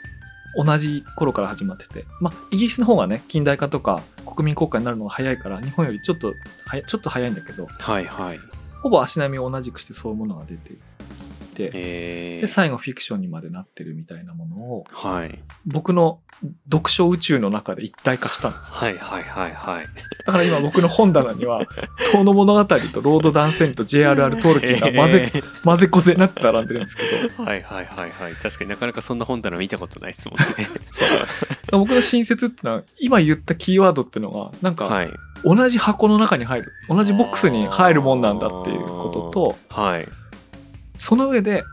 [0.56, 6.34] 同じ頃から始まってて、まあ、イギリスの方がね、近代化とか国民国家になるのが早いから、日本よりちょっと
[6.66, 8.40] 早い、ちょっと早いんだけど、はいはい。
[8.82, 10.78] ほぼ足並みを同じくしてそういうものが出てい
[11.60, 12.42] て、えー。
[12.42, 15.40] で、最後フィクションにまでなってるみたいなものを、はい。
[15.66, 16.22] 僕の
[16.72, 18.76] 読書宇宙の中で一体化したんですよ。
[18.76, 19.86] はいはいはいはい。
[20.26, 21.66] だから今僕の本棚には、
[22.14, 28.36] 遠野物語とロードダンセンと JRR トールキンが混ぜ、え混ぜこぜになって並んでるんですけど、ーはいはいはいはい。
[28.36, 30.46] 確かになかなかそんな本棚見たことないですもんね。
[31.72, 35.10] 僕の新説ってのは、今言ったキーワードってのが、なんか、はい。
[35.44, 40.08] 同じ箱の中に入る同じボックスに入るもんなんだっていうこととはい
[41.00, 41.64] その上で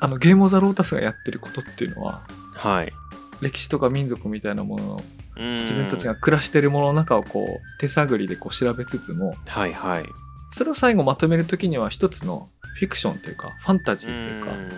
[0.00, 2.22] あのゲーム・オブ・ザ・ロータスがやってることっていうのは
[2.54, 2.92] はい。
[3.40, 5.04] 歴史とか民族みたいなものの
[5.36, 10.04] 自自分たちが暮らしてるものの中をこう手探りでこう調べつつもはいはい。
[10.50, 12.46] それを最後まとめるときには一つの
[12.78, 14.68] フィクションというかファンタジーというかん。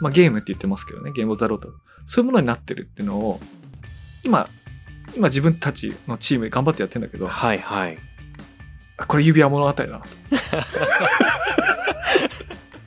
[0.00, 1.68] まあ、ゲームって言ってますけどねゲーム・オブ・ザ・ロータ
[2.06, 2.14] ス。
[2.14, 3.40] そういうものになってるっていうのを
[4.24, 4.48] 今
[5.16, 7.98] 今自分たちのチームで頑張ってやってるんだけどはいはい。
[8.96, 10.06] あこれ指輪物語だなと。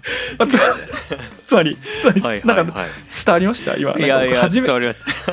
[0.37, 0.57] あつ
[1.45, 2.89] つまり、つまり、はいはないんかはい
[3.25, 3.77] 伝わりました？
[3.77, 3.91] 今。
[3.97, 5.31] いやいや初め伝わりました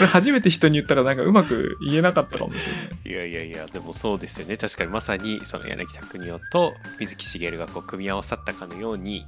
[0.00, 2.56] れ初めて人に言ったらなんかうまく言えなかったかもし
[3.04, 3.26] れない。
[3.26, 9.24] いやいやいやでもそうですよね確かにまさにその柳田国夫と水木しげるがこう組み合わさったかのように、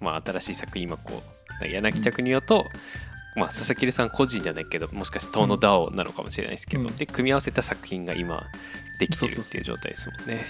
[0.00, 1.22] まあ、新しい作品今こ
[1.62, 2.66] う柳田国夫と、
[3.36, 8.46] まあ、佐々木さん個人じゃないけどもしかして遠野ダオなのかもしれないですけど、うんで組み合わせた作品が今
[9.00, 10.46] できてるそうそうそうっていう状態ですもんね。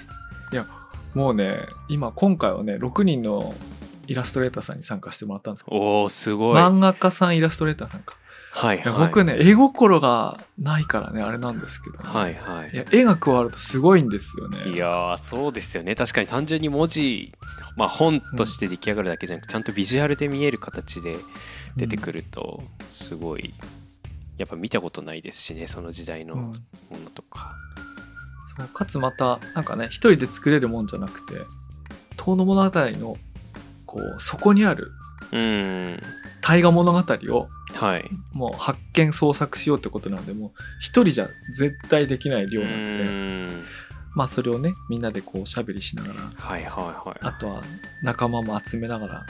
[1.19, 3.53] もうね、今、今回はね、6人の
[4.07, 6.57] イラストレーターさんに参加してもらったんですけど、おおすごい。
[6.57, 8.15] 漫画家さん、イラストレーターさんか。
[8.53, 9.07] はいはい。
[9.09, 14.71] 僕ね、絵心がないからね、あれなんですけど、ねはいはいいや、絵が加わるとすごいんですよね。
[14.71, 17.33] いやーそうですよね確かに単純に文字、
[17.77, 21.17] まあ、本として出来上がるだけじゃなく、ちゃんとビジュアルで見える形で
[21.77, 23.53] 出てくるとすごい
[24.37, 26.53] やっぱ見たことないですしねその時代のうんも
[27.05, 27.88] のとか、そう
[28.67, 31.35] かつまた、なんかね、一人で作れるもんじゃなくて、
[32.17, 33.17] 遠野物語の、
[33.87, 34.93] こう、そこにある
[35.33, 36.03] うん。
[36.41, 36.99] 大河物語
[37.35, 38.09] をはい。
[38.33, 43.65] もう発見創作しようってことなんで、もう一人じゃ絶対できない量うなので、ん。
[44.15, 46.69] まあそれをね、みんなでこう喋りしながら、はいは
[47.05, 47.19] いはい。
[47.21, 47.63] あとは
[48.03, 49.27] 仲間も集めながら、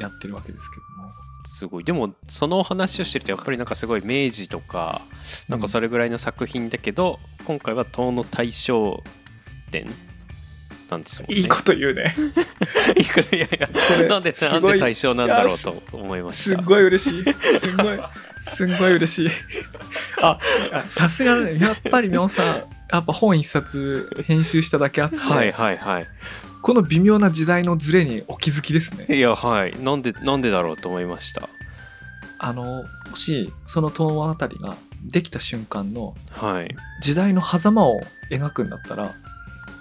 [0.00, 1.10] やってるわけですけども。
[1.44, 5.02] すごいでもそのお話をしてるとやっぱりなんかすごい明治とか
[5.48, 9.02] なんかそれぐらいの作品だけど、今回は東の大正
[9.70, 9.86] 伝
[10.90, 12.14] なんですもんねいいこと言うね。
[12.96, 13.68] いいこといやいや
[14.08, 16.56] なんで、なんで対象なんだろうと思いました。
[16.56, 17.24] すっごい嬉しい。
[17.60, 17.98] すんごい、
[18.42, 19.30] すんごい嬉しい。
[20.20, 20.38] あ、
[20.72, 21.58] あさすがだね。
[21.58, 26.06] やっぱりみょんさん、やっぱ本一冊編集しただけあって、はいはいはい。
[26.62, 29.14] この微妙な時代のズレにお気づきですね。
[29.16, 29.74] いや、はい。
[29.82, 31.48] なんで、なんでだろうと思いました？
[32.38, 36.74] あの、もし、その東物語ができた瞬間のはい。
[37.00, 39.12] 時代の狭間を描くんだったら、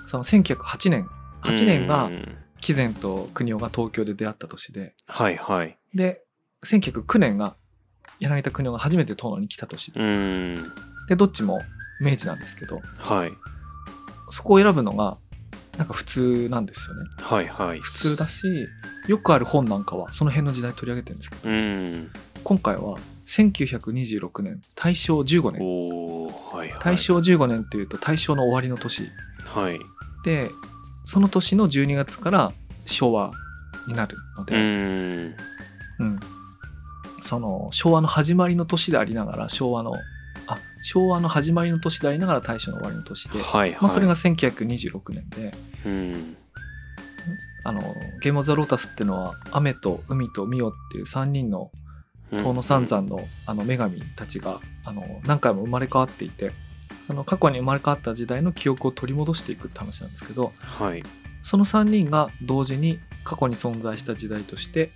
[0.07, 1.07] その1908年、
[1.43, 5.79] 8年がうん貴前と国夫が東京で出会った年で、はいはい。
[5.95, 6.21] で、
[6.63, 7.55] 1909年が
[8.19, 10.55] 柳田国夫が初めて東野に来た年で、うん。
[11.09, 11.59] で、どっちも
[11.99, 13.31] 明治なんですけど、はい。
[14.29, 15.17] そこを選ぶのが、
[15.77, 17.09] なんか普通なんですよね。
[17.21, 17.79] はいはい。
[17.79, 18.67] 普通だし、
[19.07, 22.11] よくある本なんかはその辺の時代取り上げてるんですけど、うん。
[22.43, 26.27] 今回は1926年、大正15年。
[26.55, 26.79] はいはい。
[26.83, 29.09] 大正15年というと大正の終わりの年
[29.45, 29.79] はい。
[30.23, 30.49] で、
[31.05, 32.51] その年の12月から
[32.85, 33.31] 昭和
[33.87, 35.35] になるのうで、ん。
[35.99, 36.19] うん
[37.23, 39.97] その昭和の始まりの年でありながら、昭和の、あ、
[40.81, 43.77] 昭和の始まりの年でありながら大正の終わりの年で、はいはい。
[43.81, 45.53] まあそれが1926年で、
[45.85, 46.35] うん。
[47.63, 47.81] あの、
[48.21, 51.71] ゲームオブザロータスっていうのは、雨と海とミオっていう3人の
[52.31, 56.51] 遠野三山のあの女神たちが、あの、何回も生まれ変わっていて、
[57.05, 61.03] その過去に生まれ変わった時代の記憶を取り戻していくって話なんですけど、はい。
[61.43, 64.91] その3人が同時に過去に存在した時代として、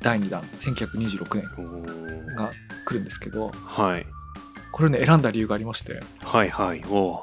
[0.00, 2.52] 第2弾、1926年が
[2.84, 4.06] 来るんですけど、はい。
[4.72, 6.82] これね、選んだ理由がありまして、はいはい。
[6.88, 7.22] おー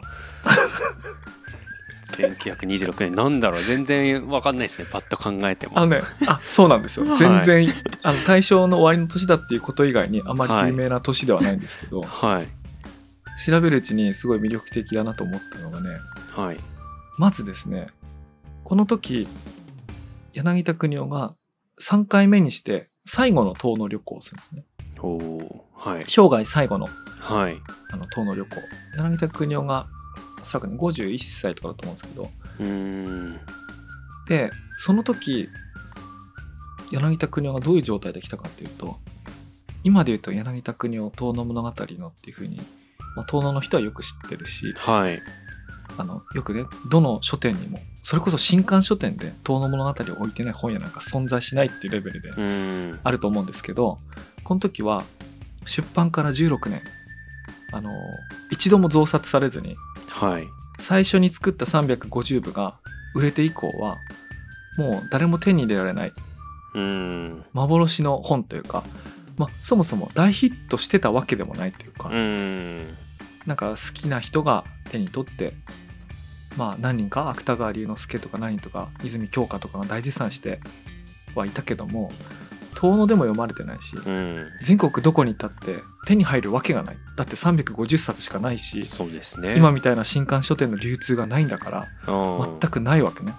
[2.17, 3.15] 1926 年。
[3.15, 3.63] なんだろう。
[3.63, 4.87] 全然わかんないですね。
[4.89, 5.77] パッと考えても。
[5.77, 7.05] あのね、あ、そうなんですよ。
[7.05, 7.17] はい。
[7.17, 12.47] 全然、あの、大正の終わりの年だっていうこと以外にあまり有名な年ではないんですけど、はい。
[13.45, 15.97] 調べるうちにすごい魅力的だなと思ったのがね、
[16.35, 16.57] はい。
[17.17, 17.87] まずですね、
[18.63, 19.27] この時、
[20.33, 21.33] 柳田国夫が
[21.81, 24.65] 3回目にして最後の遠野旅行をするんですね。
[25.73, 26.05] はい。
[26.07, 26.87] 生涯最後の
[27.19, 27.57] はい。
[27.91, 28.51] あの遠野旅行。
[28.97, 29.87] 柳田国夫が
[30.41, 32.29] おそらくね51歳とかだと思うんですけど、
[34.27, 35.49] で、その時、
[36.91, 38.97] 柳田国夫がどういう状態で来たかっていうと、
[39.83, 42.57] 今で言うと柳田国夫遠野物語のっていうふうに、
[43.15, 45.21] まあ、遠野の人はよく知ってるし、はい。
[45.97, 52.31] あの、よくね、どの書店にも、それこそ新刊書店で遠野物語を置いてない本屋なんか存在しないっていうレベルで
[53.03, 53.97] あると思うんですけど、
[54.43, 55.03] この時は
[55.65, 56.81] 出版から16年、
[57.71, 57.91] あの、
[58.49, 59.75] 一度も増刷されずに、
[60.07, 60.47] はい。
[60.79, 62.79] 最初に作った350部が
[63.15, 63.97] 売れて以降は、
[64.77, 66.13] もう誰も手に入れられない。
[66.73, 67.45] うーん。
[67.53, 68.83] 幻の本というか、
[69.37, 72.97] まあ、そもそも大ヒットしてたわけでもないというか、うーん。
[73.45, 75.53] なんか好きな人が手に取って、
[76.57, 80.59] まあ何人か芥川龍之介とか何とか泉鏡花とかが大絶賛して
[81.35, 82.11] はいたけども
[82.75, 84.47] 遠野でも読まれてないしうん。
[84.63, 86.97] 全国どこに行ったって手に入るわけがない。
[87.17, 89.55] だって350冊しかないしそうですね。
[89.57, 93.33] 今みたいな新刊書店の流通がないんだから全全くないわけね。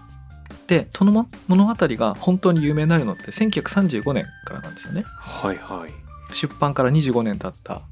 [0.67, 5.05] で、その物語が本当に有名になるのって1935年からなんですよね。
[5.19, 6.35] はいはい。
[6.35, 7.83] 出版から25年経った。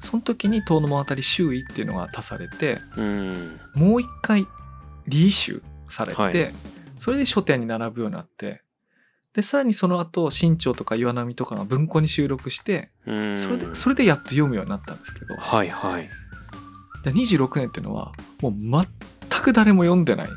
[0.00, 3.58] その時に遠野物語周囲っていうのが足されて、うーん。
[3.74, 4.46] もう一回
[5.08, 6.54] リイシューされて、はい。
[6.98, 8.62] それで書店に並ぶようになって、
[9.36, 13.38] でさらにその後新潮とか岩波とかが文庫に収録してうん。
[13.38, 15.36] それでそれでやっと読むようになったんですけど。
[15.36, 16.08] はいはい。
[17.04, 18.54] で26年っていうのはもう
[19.30, 20.28] 全く誰も読んでない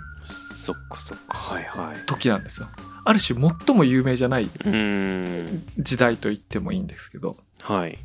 [0.53, 1.37] そっかそっか。
[1.37, 2.05] はいはい。
[2.07, 2.67] 時なんですよ。
[3.05, 5.63] ある種最も有名じゃないうん。
[5.77, 7.37] 時代と言ってもいいんですけど。
[7.61, 7.97] はい。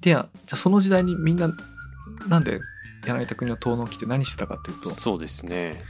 [0.00, 1.50] ではじゃあその時代にみんな
[2.28, 2.60] なんで
[3.04, 5.82] 柳田国の遠野来て何してたかっていうとそうですね。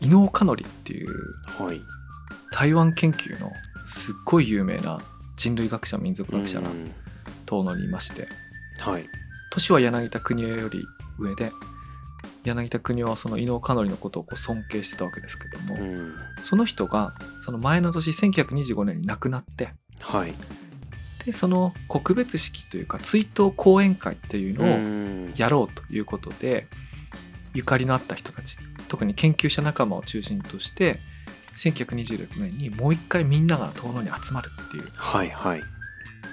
[0.00, 1.08] 伊能兼則っていう
[1.62, 1.80] はい
[2.52, 3.52] 台湾研究の
[3.88, 5.00] すっごい有名な
[5.36, 6.92] 人類学者民族学者がうん。
[7.46, 8.28] 遠野にいまして
[8.78, 9.04] はい。
[9.50, 10.84] 年は柳田国男より
[11.18, 11.52] 上で
[12.44, 16.14] 柳田国男はその伊能兼則のことをこう尊敬してたわけですけども、うん。
[16.42, 20.32] その人がその前の年1925年に亡くなってはい。
[21.26, 25.34] でその告別式というか追悼講演会っていうのをうん。
[25.36, 26.66] やろうということで
[27.54, 28.56] ゆかりのあった人たち
[28.88, 30.98] 特に研究者仲間を中心として
[31.56, 35.60] 1926年にもう一回みんなが遠野に集まるっていうはいはい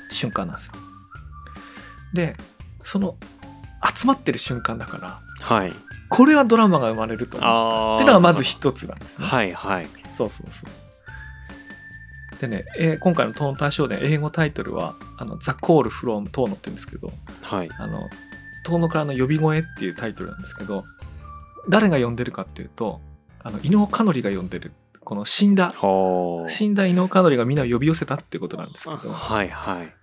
[0.10, 0.74] 瞬間なんですよ。
[2.14, 2.36] で
[2.84, 3.16] その
[3.96, 5.74] 集まってる瞬間だからはい
[6.10, 9.26] これはドラマが生まれると思っていうのがまず一つなんですね。
[9.28, 10.70] はいはいそうそうそう。
[12.42, 18.10] でね、えー今回の遠野大賞伝英語タイトルは「あの The Call from 遠野」って言うんですけどはいあの
[18.64, 20.84] 遠野からの呼び声っていうタイトルなんですけど
[21.68, 23.02] 誰が呼んでるかっていうと
[23.44, 24.72] あの伊能兼則が呼んでる
[25.04, 29.12] この死んだはあ死んだ伊能兼則がみんなを呼び寄せたってことなんですけど。
[29.12, 29.94] はいはい。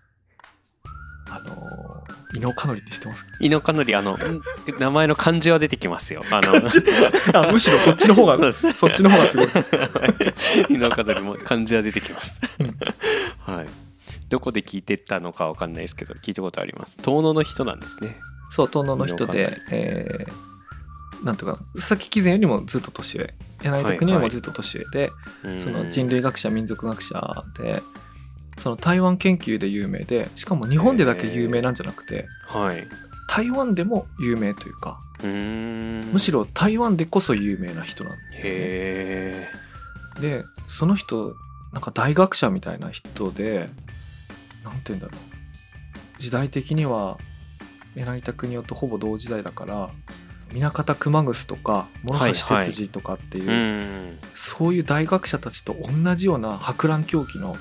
[1.28, 2.04] あの
[2.34, 3.24] 伊能兼則って知ってます？
[3.24, 4.18] か伊能兼則あのん
[4.78, 6.22] 名前の漢字は出てきますよ。
[6.30, 8.72] あのあむしろそっちの方が そうです。
[8.72, 9.46] そっちの方がすごい。
[10.70, 12.40] 伊能兼則も漢字は出てきます。
[12.58, 13.54] うん。
[13.54, 13.66] はい。
[14.28, 16.96] どこで聞いてたのかわかんないですけど聞いたことあります。
[16.98, 18.18] 遠野の人なんですね。
[18.50, 20.55] そう、遠野の人で、えー
[21.24, 25.10] なんとか、佐々木貴前よりもずっと年上、柳田国よりもずっと年上で、
[25.60, 27.82] その人類学者、民族学者で、
[28.56, 32.80] その台湾研究で有名で、しかも日本でだけ有名なんじゃなくて、はい。
[32.80, 32.88] う
[33.28, 34.98] 台湾でも有名というか。
[35.22, 39.48] むしろ台湾でこそ有名な人なんへえ。
[40.20, 41.34] で、その人、
[41.72, 43.68] なんか大学者みたいな人で、
[44.64, 45.12] なんて言うんだろ
[46.18, 46.20] う。
[46.20, 47.18] 時代的には、
[47.94, 49.90] 柳田国夫とほぼ同時代だから、
[50.52, 54.18] 南方熊楠とか、諸橋哲司とかっていう、うん。
[54.34, 57.56] そういう大学者たちと同じような博覧狂気の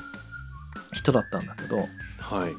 [0.93, 1.77] 人だったんだけど、
[2.19, 2.55] はい。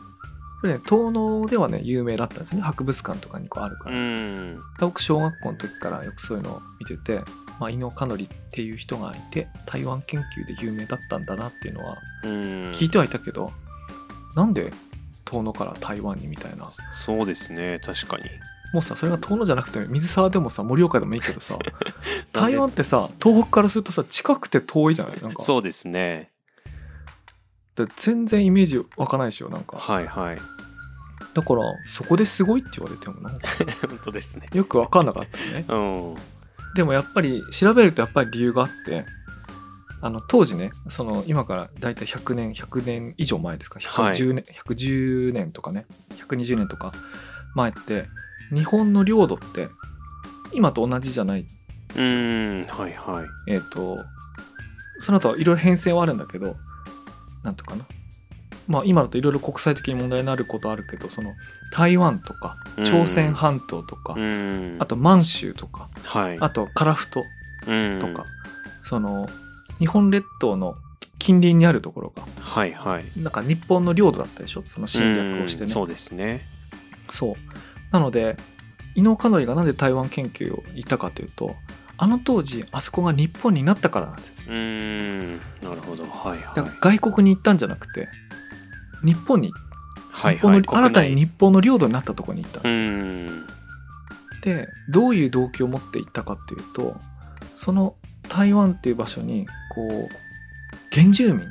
[0.66, 2.64] ね、東能ではね、有名だったんですよね。
[2.64, 3.98] 博物館とかにこうあるかうら。
[4.00, 4.58] ん。
[4.80, 7.22] 僕、小学校の時からよくそういうのを見てて、
[7.60, 12.30] まあ、伊能兼則っていう人がいて、台湾研究で有名だったんだなっていうのはうん。
[12.72, 13.52] 聞いてはいたけど、
[14.34, 14.70] なんで
[15.24, 16.70] 遠野から台湾にみたいな？
[16.92, 17.80] そうですね。
[17.82, 18.24] 確かに。
[18.72, 21.58] もうさ、それが遠野じゃなくて、水沢でもさ、盛岡でもいいけどさ、
[22.32, 25.22] 台湾ってさ、東北からするとさ、近くて遠いじゃない？
[25.22, 25.42] なんか。
[25.42, 26.30] そうですね。
[27.76, 29.76] で全然イメージ湧かないでしょ、なんか。
[29.78, 30.38] はいはい。
[31.34, 33.46] だから、そこですごいって言われてもなんか、
[33.88, 34.48] 本当ですね。
[34.54, 35.64] よくわかんなかったね。
[35.68, 35.78] う
[36.12, 36.14] ん。
[36.74, 39.04] でもやっぱり、調べるとやっぱり理由があって、
[40.00, 45.86] あの、当時ね、その、今からだいたい100年、100年以上前ですか、はい110年、110年とかね、
[46.28, 46.92] 120年とか
[47.54, 48.08] 前って、
[48.52, 49.68] 日本の領土って、
[50.52, 51.46] 今と同じじゃない。
[51.96, 52.66] うん。
[52.68, 53.52] はいはい。
[53.52, 53.98] えっ、と、
[54.98, 56.56] その後いろいろ変遷はあるんだけど、
[57.42, 57.84] なんとかな。
[58.66, 61.34] まあ今だといろいろ国際的に問題になることあるけど、その
[61.72, 64.76] 台湾とか朝鮮半島とか、うん。
[64.78, 66.38] あと満州とか、はい。
[66.40, 67.22] あと樺太
[67.68, 68.24] うんとか、
[68.82, 69.28] その
[69.78, 70.76] 日本列島の
[71.18, 73.04] 近隣にあるところが、はいはい。
[73.16, 74.64] なんか日本の領土だったでしょ？
[74.66, 75.64] その侵略をしてね。
[75.64, 76.46] うんそうですね。
[77.10, 77.34] そう。
[77.92, 78.36] なので、
[78.94, 81.54] 伊能兼則がなんで台湾研究を行ったかというと、
[81.98, 84.34] あの当時、あそこが日本になったからなんですよ。
[84.48, 85.36] うん。
[85.38, 86.04] なるほど。
[86.04, 86.70] はいだはい。
[86.70, 88.08] から外国に行ったんじゃなくて、
[89.04, 90.84] 日本に、日本のはいはい。
[90.84, 92.88] 新たに日本の領土になったところに行ったんうですよ。
[92.90, 93.46] ん。
[94.42, 96.96] で、どういう動機を持って行ったかっていうと、
[97.56, 97.96] その
[98.28, 100.08] 台湾っていう場所に、こう、
[100.94, 101.42] 原住民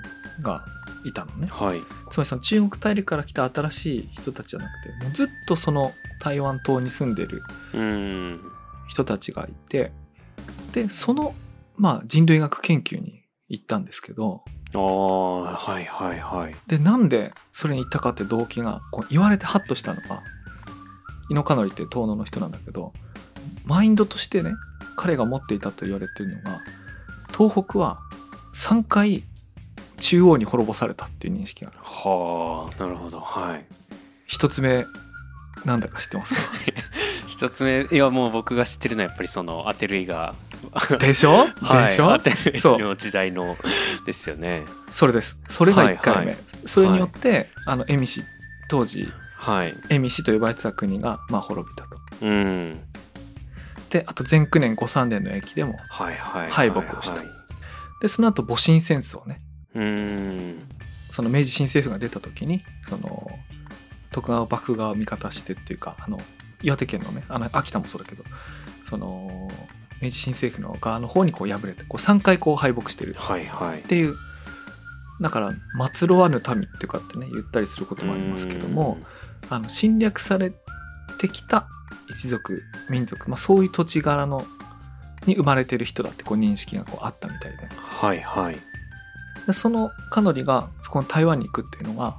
[0.41, 0.63] が
[1.05, 1.47] いたのね。
[1.49, 1.81] はい。
[2.09, 7.41] つまりその中国大陸から来た新しい人たちじゃなくて、もうずっとその台湾島に住んでる
[7.73, 8.41] うん。
[8.87, 9.91] 人たちがいて、
[10.73, 11.33] で、その、
[11.77, 14.43] まあ人類学研究に行ったんですけど、
[14.73, 16.55] ああ、はいはいはい。
[16.67, 20.21] で、なんでそれに行ったかって動機が、こう言われてハッとしたのが、
[21.29, 22.93] 伊能兼則っていう東野の人なんだけど、
[23.65, 24.53] マインドとしてね、
[24.95, 26.61] 彼が持っていたと言われてるのが、
[27.35, 27.99] 東北は
[28.53, 29.23] 3回
[30.05, 31.79] 中央に滅ぼされたっていう認識がある。
[31.83, 33.19] はあ、なるほど。
[33.19, 33.65] はい。
[34.27, 34.85] 一つ目、
[35.65, 36.41] なんだか知ってますか？
[37.27, 40.35] 一つ目、いやもう僕が知ってるのはやっぱりそのアテルイが。
[40.99, 42.13] でしょ、 はい、でしょ？
[42.13, 42.79] アテネそう。
[42.79, 43.57] の時代の
[44.05, 44.63] ですよね。
[44.91, 45.37] それです。
[45.49, 46.37] それが1回目、はいはい。
[46.65, 48.23] それによって、あのエミシ
[48.69, 49.73] 当時はい。
[49.89, 51.97] エミシと呼ばれてた国がまあ滅びたと。
[52.21, 52.79] うん。
[53.89, 57.15] であと前九年五三年の駅でもはいはい敗北をした。
[57.17, 57.27] はい
[58.01, 59.41] でその後戊辰戦争ね
[59.75, 60.59] うん。
[61.11, 63.29] その明治新政府が出た時にその
[64.11, 66.19] 徳川幕府側を味方してっていうかあの
[66.61, 68.23] 岩手県のねあの秋田もそうだけど
[68.89, 69.49] その
[70.01, 73.15] 明治新政府の側の方にこう敗れてこう3回こう敗北してる。
[73.79, 74.15] っていう。
[75.21, 75.53] だから
[75.93, 78.97] 「末路わぬ民」っていうかってね言ったりすることもありますけども
[79.49, 80.51] あの侵略され
[81.17, 81.69] てきた
[82.09, 84.45] 一族民族、まあ、そういう土地柄の
[85.25, 87.69] に生まれてる人だってこう認識がこうあったみたいで。
[87.77, 88.74] はいはい
[89.47, 92.17] でそのカノリがそこの台湾に行くっていうのが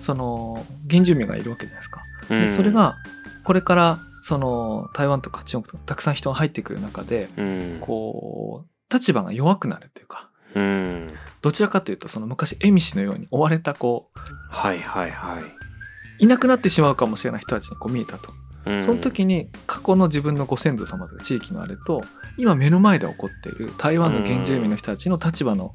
[0.00, 2.00] その原住民がいるわけじゃないですか。
[2.30, 2.96] うんでそれが
[3.44, 14.18] これからその台湾とか中国とかたくさん人が入ってくる中でうんこう立場が弱くなるというかうんどちらかというとその昔エミシのように追われたこう
[14.50, 15.42] はいはいはい
[16.20, 18.32] いなくなってしまうかもしれない人たちにこう見えたと。
[18.66, 18.82] うん。
[18.82, 22.02] その時に過去の自分のご先祖様とか地域のあれと
[22.36, 25.74] 今目の前で起こっている台湾の原住民の人たちの立場の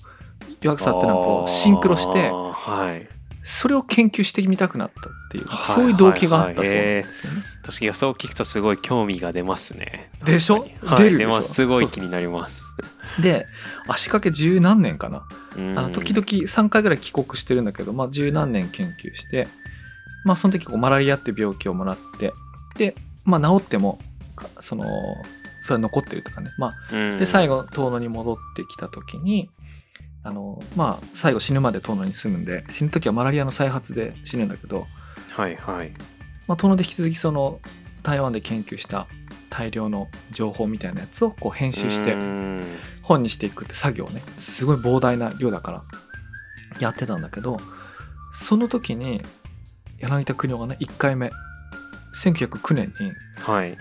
[0.62, 3.08] 弱さっていうのはこうシンクロしてはい。
[3.50, 5.76] それを研究してみたくなったっていうはい。
[5.76, 7.42] そういう動機があったそうなんですよね。
[7.64, 10.12] 確かに予想を聞くとすごい興味が出ますね。
[10.26, 10.68] でしょ？
[10.84, 11.28] はい出るでしょ？
[11.28, 12.76] 出ますすごそうい気になります。
[13.22, 13.46] で
[13.88, 15.18] 足掛け十何年かな？
[15.20, 15.26] あ
[15.56, 19.48] あの時々3回ぐらい帰国してるんだけど、まあ、十何年研究して、
[20.26, 22.34] まあ、その時こうマラリアって病気をもらって
[22.78, 24.00] で、まあ、治っても
[24.36, 24.86] かその
[25.62, 29.50] それは残ってるとかね、まあ、で最後遠野に戻ってきた時に
[30.24, 34.88] あのまあ最後死ぬまで遠野に住むんで死ぬ時はマラリアの再発で死ぬんだけど、
[35.32, 35.92] はいはい。
[36.48, 37.60] まあ、遠野で引き続きその
[38.04, 39.08] 台湾で研究した
[39.50, 42.62] 大量の情報みたいなやつをこう編集してうん。
[43.02, 44.22] 本にしていくって作業をね。
[44.38, 45.84] すごい膨大な量だから
[46.80, 47.58] やってたんだけど
[48.34, 49.22] その時に
[50.00, 51.32] 柳田国男がね1回目
[52.14, 53.78] 1909年にはい。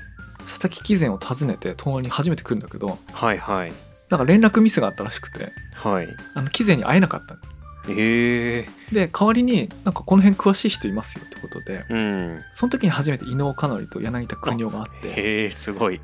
[0.47, 3.73] 佐々木貴前を訪ねて遠野に初めて来るんだけどはいはい。
[4.09, 6.09] なんか連絡ミスがあったらしくてはい。
[6.35, 7.35] あの貴前に会えなかった。
[7.35, 7.41] の
[7.89, 12.41] ええで代わりになんかこの辺詳しい人いますよってことでうん。
[12.53, 15.09] その時に初めて伊能かのりと柳田国男があって。
[15.09, 16.01] へえすごい。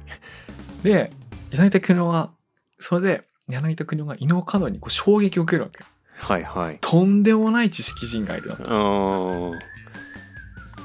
[0.82, 1.10] で
[1.50, 2.30] 柳田国男が
[2.78, 5.84] それで柳田国男が伊能かのりにこう衝撃を受けるわけ。
[6.18, 6.78] はいはい。
[6.80, 9.50] とんでもない知識人がいるなと。
[9.52, 9.58] うん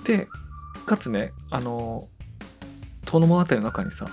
[0.03, 0.27] で
[0.87, 2.07] かつねあの
[3.05, 4.07] 遠野物語の中にさ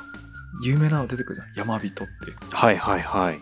[0.62, 1.52] 有名なの出てくるじゃん。
[1.56, 2.30] 山人って。
[2.30, 3.38] いうはいはいはい。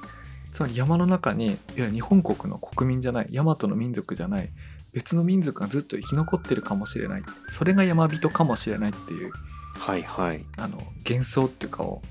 [0.52, 4.50] つまり山の中にいわゆる日本国の国民じゃない大和の民族じゃない
[4.92, 9.32] 別の民族がずっと生き残ってるかもしれないそれが山人かもしれないっていう
[9.78, 10.44] はいはい。
[10.58, 10.76] あの
[11.08, 12.02] 幻想っていうかを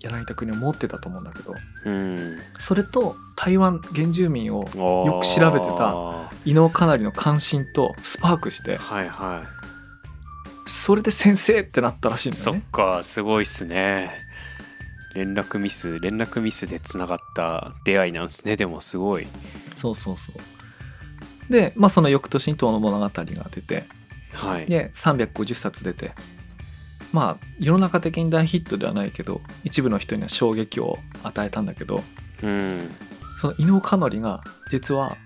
[0.00, 1.54] 柳田国は持ってたと思うんだけど
[1.86, 2.38] うん。
[2.60, 9.42] それと台湾原住民をよよく調べてた伊能かなりの関心とスパークしてはいは
[10.68, 12.96] それで先生ってなったらしいいそっんだよね。
[12.96, 14.10] かすごいっすね。
[15.14, 19.26] 連絡ミス連絡ミスでつながった出会いなんですねでもすごい。
[19.76, 21.52] そうそうそう。
[21.52, 23.84] でまあその翌年に「遠の物語」が出て
[24.34, 24.66] はい。
[24.66, 26.12] で350冊出て
[27.12, 32.02] まあ世の中的に大ヒットではないけど一部の人には衝撃を与えたんだけど
[32.42, 32.90] うん。
[33.40, 35.16] その伊能かのりが実は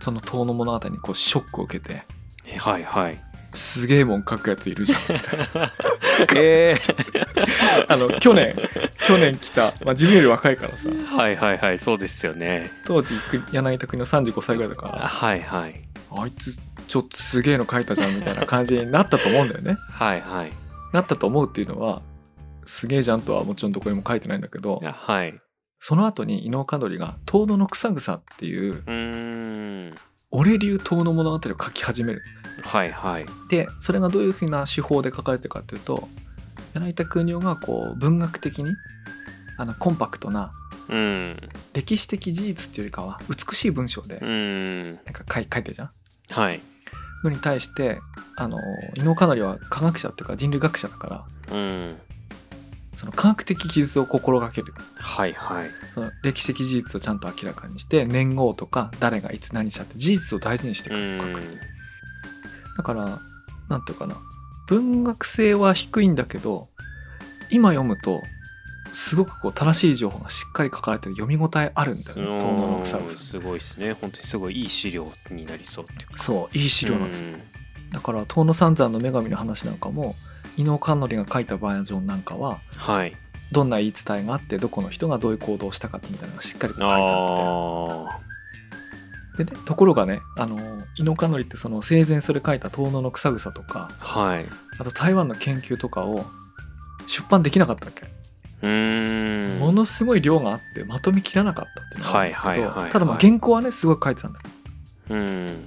[0.00, 2.02] その遠の物語にこうショックを受けて
[2.58, 3.20] はいはい
[3.52, 4.98] すげえもん書くやついるじゃん。
[5.00, 5.72] みたいな
[6.36, 6.78] え
[7.88, 8.54] あの去年
[9.06, 10.88] 去年来た、まあ、自分より若いからさ。
[10.88, 12.70] ー、はいはいはいそうですよね。
[12.84, 13.14] 当時
[13.52, 15.08] 柳田国の35歳ぐらいだから。
[15.08, 15.74] はいはい。
[16.12, 19.76] あいつちょっとすげえの書いたじゃんみたいな感じになったと思うんだよね。
[19.90, 20.52] はいはい。
[20.92, 22.02] なったと思うっていうのは
[22.64, 25.34] すげえじゃんとはもちろんどこにも書いてないんだけどはい
[25.78, 28.70] その後に伊能かのりが「遠野の草草」ってい。
[28.70, 29.94] ううーん
[30.32, 32.22] 俺流遠野物語を書き始める
[32.62, 33.26] はいはい。
[33.48, 36.08] でそれがどういうふうな手法で書かれてるかっていうと
[36.74, 38.70] 柳田国男がこう文学的に
[39.58, 40.50] あのコンパクトな
[40.88, 41.36] うん。
[41.72, 44.84] 歴史的事実っていうよりかは美しい文章でうん。
[44.84, 45.90] なんか書い書いてるじゃん？
[46.30, 46.60] はい。
[47.22, 47.98] のに対して
[48.36, 48.58] あの
[48.94, 51.96] 伊能かなりは科学者っていうか人類学者だからうん。
[52.96, 54.74] その科学的記述を心がける。
[54.98, 55.70] はいはい。
[55.94, 61.40] その歴史的事実をちゃんと明らかにして年号とか誰がいつ何したって事実を大事にしてう書く。
[61.40, 61.42] ん
[62.76, 63.18] だから
[63.68, 64.16] なんていうかな。
[64.66, 66.68] 文学性は低いんだけど
[67.50, 68.22] 今読むと
[68.92, 73.94] すごくこう正しい情報がしっかり書かれてる読み応えあるんだよね「遠野の草草すごいですね。
[73.94, 76.18] 本当にすごいいい資料になりそうっていうか。
[76.18, 77.42] そういい資料なんですよ、うん
[77.92, 80.14] だから遠野三山の女神の話なんかも
[80.56, 83.16] 伊能かのりが書いたバージョンなんかははい。
[83.50, 88.29] どんな言い伝えがあってどこの人がどういう行動をしたかみたいなのがしっかりと書いてああって
[89.44, 90.58] でねところがねあの
[90.96, 94.46] 伊能守ってその生前それ書いた遠野の草草とかあはい。
[94.78, 96.24] あと台湾の研究とかを
[97.06, 98.06] 出版できなかったわけ、
[98.62, 99.58] うーん。
[99.58, 102.92] ものすごい量があってまとめきらなかったっていうのがあるんだけどはいはいはいはい。
[102.92, 104.40] ただまあ原稿はねすごい書いてたんだ
[105.10, 105.66] うん。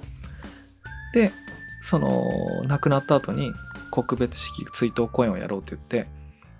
[1.12, 1.32] で
[1.80, 3.52] その亡くなった後に
[3.90, 6.08] 告別式追悼公演をやろうって言って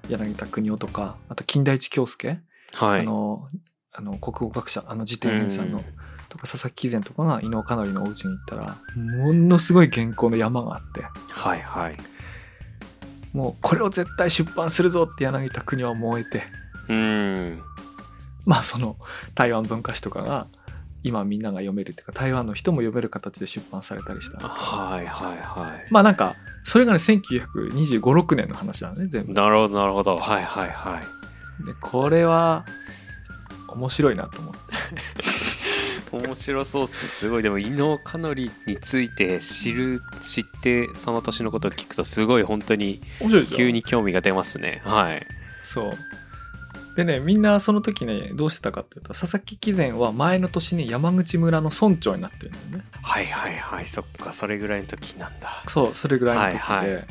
[0.08, 2.40] 柳田国夫とかあと金田一京介、
[2.74, 3.00] はい。
[3.00, 3.48] あの
[3.97, 5.82] あの国語学者あの辞典編さんの、
[6.28, 11.03] とか佐々木貴善とかが伊能かのりのお家に行ったらものすごい原稿の山があって。
[11.30, 11.97] はいはい。
[13.32, 16.42] もうこれを絶対出版するぞって柳田国夫は燃えて。
[16.88, 17.59] うん。
[18.47, 18.97] まあその
[19.34, 20.47] 台湾文化史とかが
[21.05, 24.38] 今みんなが読めるっていうか台湾の人も読める形で出版されたりした。
[24.40, 25.86] はいはいはい。
[25.90, 26.34] まあなんか
[26.64, 29.32] それがね1925、6年の話だね全部。
[29.34, 30.18] なるほどなるほど。
[30.18, 31.66] はいはいはい。
[31.66, 32.64] でこれは
[33.74, 34.60] 面白いなと思って。
[36.12, 37.42] 面白そうっすすごい。
[37.42, 43.00] でも伊能かのりについて知る知ってその年のことを聞くとすごい本当に
[43.56, 44.82] 急に興味が出ますね。
[44.84, 45.26] はい。
[45.62, 45.92] そう。
[46.96, 52.84] でねみんなその時ねどうしてたかっていうと佐々木貴善は前の年に山口村の村長になってるんだよね。
[53.02, 53.88] はいはいはい。
[53.88, 55.64] そっかそれぐらいの時なんだ。
[55.66, 57.02] そうそれぐらいの時で、はいは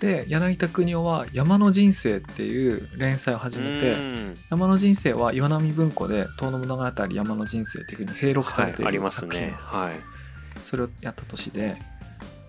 [0.00, 4.34] で柳田国夫は「山の人生」っていう連載を始めてうん。
[4.50, 9.54] 山の人生は岩波文庫で「遠野物語山の人生」っていうふうに併録されているますね。
[9.56, 10.14] はい。
[10.62, 11.76] それをやった年で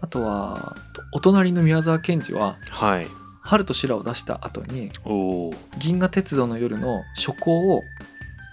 [0.02, 0.76] あとは
[1.12, 3.08] お隣の宮沢賢治ははい
[3.42, 7.82] 「春と修羅」を出した後におお「銀河鉄道の夜」の初稿を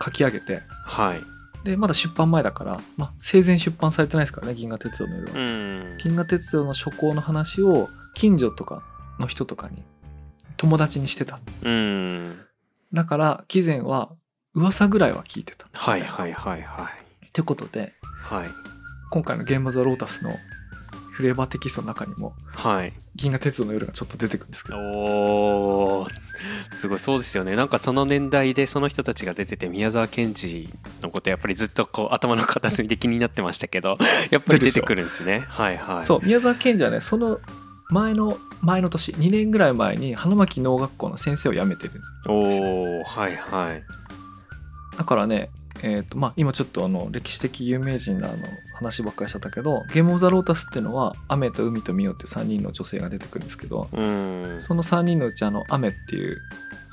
[0.05, 1.32] 書き上げてはい
[1.65, 5.99] でまだ出版前だから、まあ、生前出版されてないですからね銀河鉄道の夜は、うん。
[5.99, 8.83] 銀河鉄道の初稿の話を近所とか
[9.19, 9.83] の人とかに
[10.57, 11.41] 友達にしてた。
[11.63, 12.41] うん。
[12.93, 14.11] だから貴前は
[14.55, 15.67] 噂ぐらいは聞いてた。
[15.73, 16.91] はいはいはいは
[17.23, 17.27] い。
[17.27, 17.93] ってことで
[18.23, 18.49] はい。
[19.11, 20.31] 今回の「ゲーム・ザ・ロータス」の
[21.13, 22.93] フレーバーテキストの中にもはい。
[23.15, 24.79] 銀河鉄道の夜がちょっと出てくるんですけど。
[24.79, 26.11] おー
[26.73, 27.55] すごいそうですよね。
[27.55, 30.69] なんかその年代でその人たちが出てて宮沢賢治
[31.03, 33.99] のことやっぱりずっとこう頭の片隅で気になってましたけど
[34.31, 35.45] やっぱり出てくるんですね。
[35.49, 36.07] はいはい。
[36.07, 37.41] そう宮沢賢治はねその
[37.91, 41.93] 前の前の年2年ぐらい前に花巻農学校の先生を辞めてる
[42.27, 43.83] おおはいはい。
[44.97, 45.51] だからね
[45.85, 48.37] えーとまあ、今ちょっとあの歴史的有名人のあの
[48.75, 54.57] 話ばっかりしちゃったけど「ゲーム・オブ・ザ・ロータス」っていうのは雨と海とミオっていう3人の女性が出てくるんですけどうん。
[54.61, 56.37] その3人のうちあの雨っていう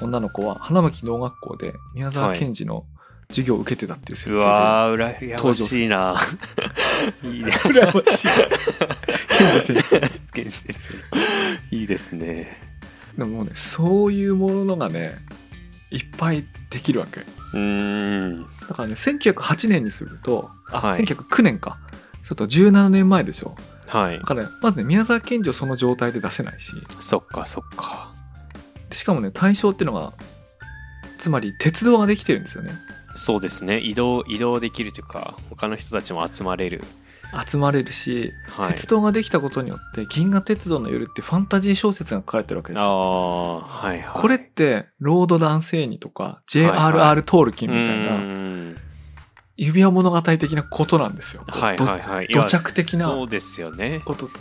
[0.02, 2.86] 女の子は花巻農学校で宮沢賢治の
[3.30, 6.20] 授業を受けてたっていう設定うで、わー羨ましいな。
[7.24, 7.52] いいね。
[7.52, 8.28] 羨ましい。
[9.28, 10.00] 賢治先生
[10.34, 11.00] 賢治ですよ
[11.72, 12.60] いいですね。
[13.18, 15.16] でももうねそういうものがね
[15.92, 17.22] いっぱいできるわけ。
[17.22, 18.42] うーん。
[18.68, 21.02] だからね1908年にするとあ、はい。
[21.02, 21.78] 1909年か。
[22.28, 23.56] ちょっと17年前でしょ。
[23.88, 24.20] はい。
[24.20, 26.74] だから、ね、まずね宮沢賢治をその状態で出せないし。
[27.00, 28.14] そっかそっか。
[28.90, 30.14] でしかもね対象っていうのが
[31.18, 32.72] つまり鉄道ができてるんですよね。
[33.16, 33.80] そうですね。
[33.80, 36.84] 移動移動できるというか他の人たちも集まれる。
[37.48, 38.72] 集まれるし、はい。
[38.74, 44.22] 鉄道ができたことによって「銀河鉄道の夜」ってファンタジー小説が書かれてるわけですあよあはいはい。
[44.22, 47.24] これってロード・ダンセーニとかはい J.R.R.
[47.24, 48.76] トールキンみたいなな
[49.58, 51.44] 指輪物語的なことなんですよ。
[51.48, 52.28] はいどはいはい。
[52.28, 54.02] 土着的なそうですよね。
[54.06, 54.40] ことと。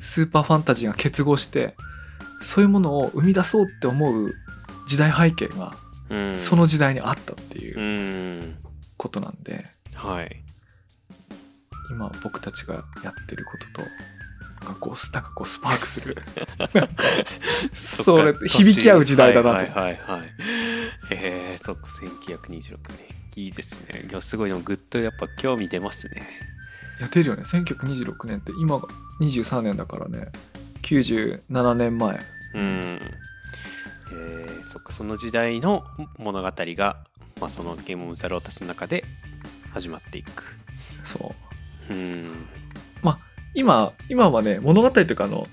[0.00, 1.76] スーパーファンタジーが結合して
[2.42, 4.34] そういうものを生み出そうって思う
[4.86, 5.74] 時代背景が
[6.10, 6.38] うん。
[6.40, 8.56] その時代にあったっていううん。
[8.96, 9.64] ことなんで、
[9.94, 10.44] はい。
[11.90, 13.88] 今僕たちがやってることと
[14.64, 16.16] かこうなんかこうスパークする。
[17.74, 19.56] それ響き合う時代だなと。
[19.56, 20.22] はいはいはいはい。
[21.10, 21.86] えー、そっか。
[21.86, 23.14] 1926年。
[23.36, 24.06] いいですね。
[24.08, 26.22] いやすごいでもぐっとやっぱ興味出ますね。
[27.00, 27.42] やってるよね。
[27.42, 28.88] 1926年って今が
[29.20, 30.28] 23年だからね。
[30.82, 32.20] 97年前。
[32.54, 33.00] うん。
[34.12, 34.92] えー、そっか。
[34.92, 35.84] その時代の
[36.18, 37.04] 物語が、
[37.40, 39.04] まあ、そのゲームオブザロータスの中で
[39.72, 40.56] 始まっていく。
[41.04, 41.34] そ
[41.90, 41.92] う。
[41.92, 42.46] うん
[43.54, 45.46] 今今はね物語というかあの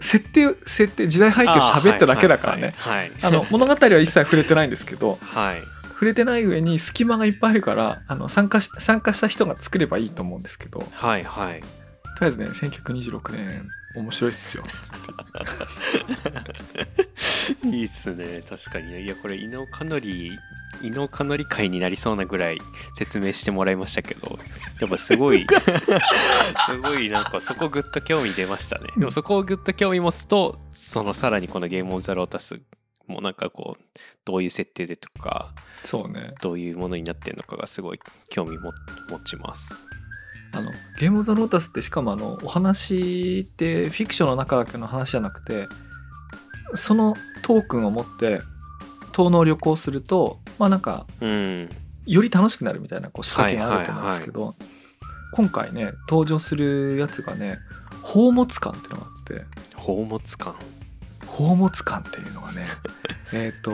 [0.00, 2.74] 設定設定時代背景を喋っただけだからね。
[3.22, 5.62] あの 物語は一切触れてないんですけどはい、はい。
[5.92, 10.84] 触れてない上に隙間がいっぱいあるからあの参加し参加した人が作ればいいと思うんですけど。
[10.92, 11.62] はいはい
[12.24, 13.62] あえずね1926年
[13.94, 14.62] 面白いっすよ。
[17.64, 18.42] いいっすね。
[18.48, 19.02] 確かにね。
[19.02, 20.38] いやこれ伊能かのり
[20.82, 22.58] 伊能かのり会になりそうなぐらい
[22.94, 24.38] 説明してもらいましたけど。
[24.80, 25.46] やっぱすごい
[26.66, 28.86] すごいなんかそこぐっと興味出ましたね。
[28.96, 32.60] でもそこをぐっと興味持つとそのさらにこのゲームオブザロータス
[33.06, 33.82] もうなんかこう
[34.24, 35.54] どういう設定でとか
[35.84, 36.32] そうね。
[36.40, 38.00] どういうものになってるのかがすごい
[38.30, 38.70] 興味も
[39.10, 39.88] 持ちます
[40.52, 45.66] あのゲーム・オブ・ザ・ロータスってしかもあのお話ってフィクションの中だけの話じゃなくて
[46.74, 48.40] そのトークンを持って
[49.12, 51.68] 遠野を旅行するとまあなんかうん。
[52.06, 54.54] より楽しくなるみたいなこう仕掛けがあると思うんですけど、
[55.34, 57.58] 今回ね登場するやつがね
[58.02, 59.44] 宝物館っていうのがあって
[59.76, 60.56] 宝物館。
[61.20, 62.66] 宝物館っていうのがね
[63.32, 63.70] えっと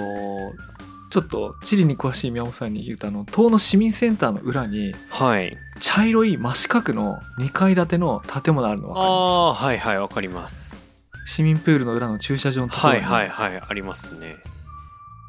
[1.11, 5.57] ちょっと地理に詳しい宮本さんに言うとあの遠野市民センターの裏にはい。
[5.81, 9.15] 茶色い真四角の2階建ての建物あるの分かりまあ
[9.51, 10.77] あはいはいわかります。
[10.77, 10.85] す
[11.27, 14.37] 市民プールの裏の駐車場のところに、はいはいはいありますね。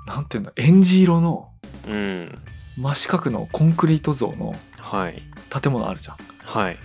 [0.07, 0.51] なんていうんだ？
[0.55, 1.49] エンジ色の
[1.87, 2.39] うん。
[2.77, 5.21] 真四角のコンクリート像のはい。
[5.61, 6.17] 建物あるじゃん。
[6.43, 6.77] はい。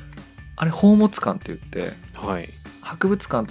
[0.56, 2.48] あれ宝物館って言ってはい。
[2.80, 3.50] 博物館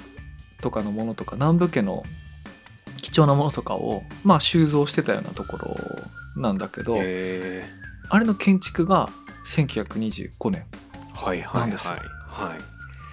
[0.62, 2.04] とかのものとか南部家の
[3.04, 7.64] 貴重なものとかをまあ収蔵してたようなところなんだけど、え
[8.10, 9.10] あれの建築が
[9.46, 11.62] 1925年ー、はいはいはい。
[11.62, 11.88] なんです。
[11.88, 12.04] よはい。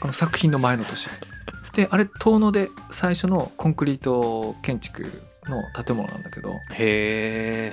[0.01, 1.09] この作品の前の年
[1.75, 5.05] であれ遠野で最初のコンクリート建築
[5.47, 7.73] の建物なんだけどへ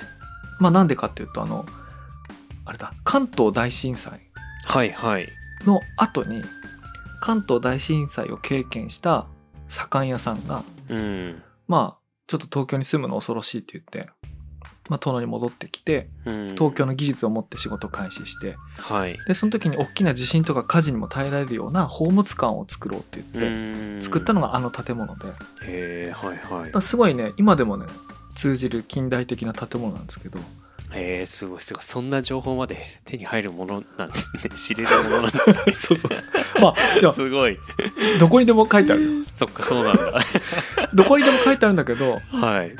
[0.60, 1.64] まあなんでかっていうとあの
[2.64, 4.20] あれだ関東大震災
[4.66, 5.28] はいはい。
[5.64, 6.42] の後に
[7.20, 9.26] 関東大震災を経験した
[9.68, 11.42] 左官屋さんがうん。
[11.66, 11.97] まあ
[12.28, 14.10] ちょっと東京に住むの恐ろしいって言って、
[14.90, 16.46] まあ、遠野に戻ってきてうん。
[16.48, 19.18] 東京の技術を持って仕事開始してはい。
[19.26, 25.28] でその時に大きな地震とか火事にも耐えられるような宝物館を作ろうって言って作ったのがあの建物で。
[25.28, 25.32] へ
[26.08, 26.72] えはいはい。
[26.72, 27.86] らすごいね今でもね
[28.38, 30.38] 通じる近代的な建物なんですけど
[30.94, 31.82] へえすごいすごい。
[31.82, 34.42] そんな情報まで手に入るものなんですね。
[34.54, 35.72] 知れるものなんですね。
[35.74, 36.20] そうそうそ
[36.58, 36.62] う。
[36.62, 36.72] ま
[37.08, 37.58] あすごい。
[38.20, 39.24] どこにでも書いてあるよ。
[39.26, 40.20] そっかそうなんだ。
[40.94, 42.74] どこにでも書いてあるんだけどはい。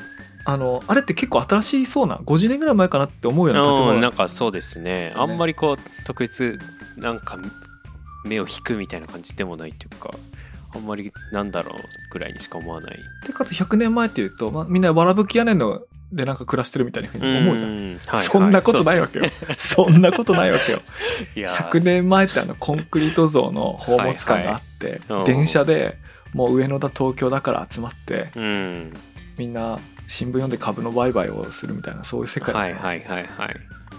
[0.45, 3.95] あのあれって結構新しそうな50年ぐらい前かなって思うような建物。
[3.95, 5.13] うんなんかそうですね。
[5.17, 6.59] あんまりこう特別
[6.97, 7.37] なんか
[8.25, 10.11] 目を引くみたいな感じでもないというか
[10.79, 11.79] あんまりなんだろう
[12.11, 12.99] ぐらいにしか思わない。
[13.27, 18.25] でかつ100年前っていうと、まあ、みんなわらぶき屋根のでなんか暮らしてるみたいなふうに思うじゃん、んはいはい。
[18.25, 19.25] そんなことないわけよ。
[19.59, 20.81] そんなことないわけよ。
[21.37, 21.71] いやー。
[21.71, 25.99] 100年前ってあのコンクリート像の宝物館があって、はいはい電車で
[26.35, 28.93] もう上野だ東京だから集まってうん。
[29.39, 33.57] みんな新聞読んで株の売買をするみたいなそういう世界だはいはいはいはい。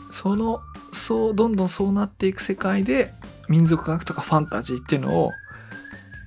[0.10, 0.60] その
[0.94, 3.14] そうどんどんそうなっていく世界で
[3.48, 5.32] 民族学とかファンタジーっていうのを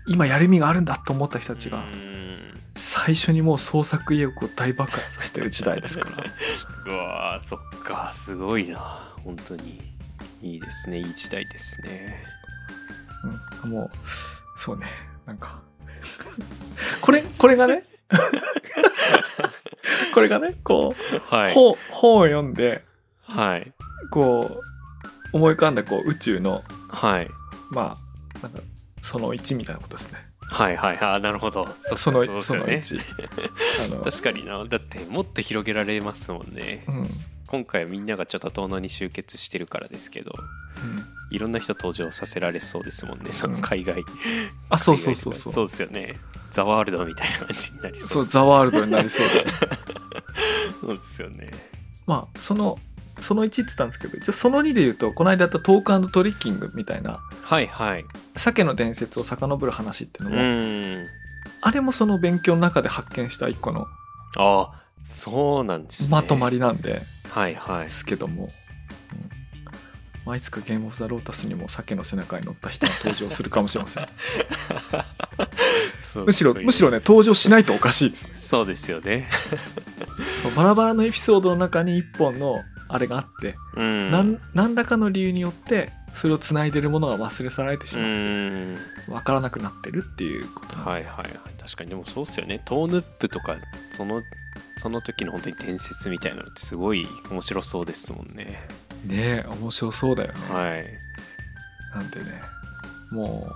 [0.07, 2.53] 今やる意味があるんだと思った人たちがうん。
[2.77, 6.25] 最初にもう創作意欲を大爆発させてる時代ですから。
[6.93, 8.11] うわーそっか。
[8.13, 9.13] すごいな。
[9.25, 9.93] 本当に。
[10.41, 10.99] いいですね。
[10.99, 12.25] いい時代ですね。
[13.65, 13.91] うん、もう
[14.59, 14.87] そうね。
[15.27, 15.61] なんか。
[17.01, 17.85] これこれがね
[20.15, 20.95] これがねこ
[21.31, 21.55] う、はい。
[21.55, 22.85] 本本を読んで
[23.23, 23.73] はい。
[24.11, 24.61] こ
[25.33, 27.29] う思い浮かんだこう宇宙のはい。
[27.71, 27.97] ま
[28.37, 28.61] あなんか
[29.03, 30.21] その1みたいなことですね。
[30.41, 31.67] はいはいあーなるほど。
[31.77, 33.01] そそのそうですそのよね1
[33.93, 34.65] あの、 確かにな。
[34.65, 36.95] だってもっと広げられますもんね、うん。
[37.01, 37.07] うん
[37.53, 40.33] 今回はみんながちょっと遠野に集結してるからですけど
[41.31, 43.31] いろんな人登場させられそうですもんね。
[43.33, 44.03] その海外、
[44.71, 45.53] あそうそうそうそう。
[45.53, 46.15] そうですよね。
[46.51, 49.43] ザワールドみたいな感じになりそそううザワールドになりそうでしょ
[50.87, 51.51] そうですよね。
[52.07, 52.79] まあその
[53.23, 58.05] その1って言ったんですけど一応その2で言うとこの間やったトークトリッキングみたいなはいはい。
[58.37, 61.07] 鮭の伝説を遡る話っていううのも、ん。
[61.61, 63.87] あれもその勉強の中で発見した一個の
[64.37, 64.69] あ
[65.03, 66.09] そうなんですね。
[66.11, 67.85] まとまりなんではいはい。
[67.87, 68.51] ですけども、うん。
[70.25, 74.09] まあ、いつかゲームオブザロータスにも鮭の背中に乗った人が登場するかもしれません。
[76.25, 78.31] むしろむしろね登場しないとおかしいですね。
[78.35, 79.27] そうですよね。
[80.43, 82.63] そうバラバラのエピソードの中に一本の
[82.93, 84.11] あれがあって、うん。
[84.11, 88.75] なん何らかの理由によってそれをつないでるものが忘れ去られてしうまってん。
[89.07, 90.77] 分からなくなってるっていうこと。
[90.79, 91.29] はいはいはい。
[91.59, 92.61] 確かにでもそうっすよね。
[92.65, 93.57] トーヌップとか
[93.91, 94.21] その
[94.77, 98.69] その時の本当に伝説みたいなのってすごい面白そうですもんね。
[99.07, 100.87] ねえ面白そうだよね、はい。
[101.95, 102.41] なんでね
[103.13, 103.53] もう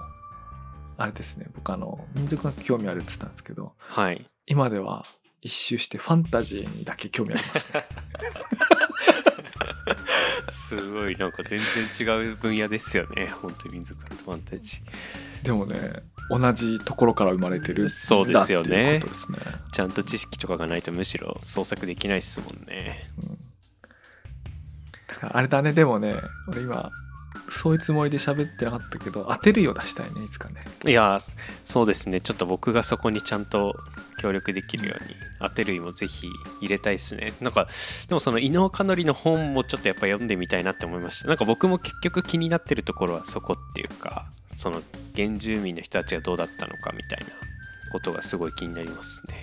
[0.98, 1.46] あれですね。
[1.54, 4.24] 僕あの民族学興味あるって言ったんですけどはい。
[4.46, 5.04] 今では
[5.42, 7.84] 一周してファンタジーにだけ興味ありますね。
[10.48, 11.60] すごいなんか全
[11.96, 13.28] 然違う分野ですよね。
[13.28, 15.44] 本当に民族学とファンタジー。
[15.44, 15.78] でもね
[16.28, 18.98] 同じところから生まれてるそうですよね。
[18.98, 19.02] ね、
[19.72, 23.08] ちゃんと知識とかがないとむしろ創作できないっすもんね。
[23.22, 23.38] うん。
[25.06, 26.16] だからあれだねでもね
[26.48, 26.90] 俺今
[27.48, 30.64] そういうつもりで喋ってなかったけど当てるよう出したいねいつかね。
[30.84, 31.18] いや
[31.64, 32.20] そうですね。
[32.20, 33.74] ちょっと僕がそこにちゃんと
[34.18, 36.28] 協力できるように当てる意もぜひ
[36.60, 37.34] 入れたいですね。
[37.40, 37.68] なんか
[38.08, 41.28] でもその伊能かのりの本もちょっとやっぱ読んでみたいなって思いました。
[41.28, 44.82] なんか僕も結局気になってるところはそこっていうかその
[45.14, 47.26] 原住民の人たちがどうだったのかみたいな
[47.92, 49.34] ことがすごい気になりますね。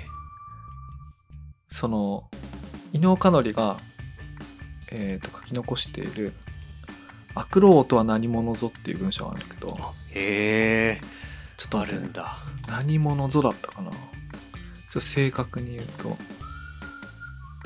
[1.69, 2.29] その
[2.91, 3.77] 伊能かのりが、
[4.91, 6.33] えー、と書き残している
[7.35, 9.77] 「悪老とは何者ぞ」っていう文章があるんだけど。
[10.11, 11.01] へえ。
[11.57, 12.37] ちょっとあるんだ。
[12.67, 13.91] 何者ぞだったかな？
[13.91, 13.99] ちょっ
[14.93, 16.17] と正確に言うと。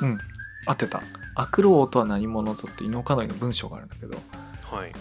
[0.01, 0.18] うん。
[0.65, 1.01] 合ってた
[1.36, 4.18] 「悪老とは何者ぞ」って伊能かのりの文章があるんだけど。
[4.63, 4.91] はい。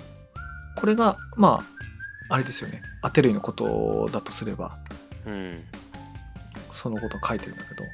[0.77, 1.63] これがま
[2.29, 2.83] ああれですよね。
[3.03, 4.77] 当てる意のことだとすれば。
[5.27, 5.65] うん。
[6.73, 7.85] そのことを書いてるんだけど。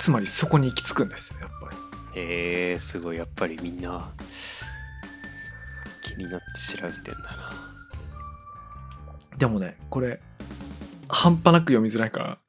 [0.00, 1.70] つまりそこに行き着くんですよやっぱ
[2.14, 2.20] り。
[2.20, 3.16] へえすごい。
[3.16, 4.10] やっぱりみんな
[6.18, 6.46] 気になって
[6.76, 7.52] 調べてんだな。
[9.36, 10.20] でもねこれ
[11.08, 12.38] 半端なく読みづらいから。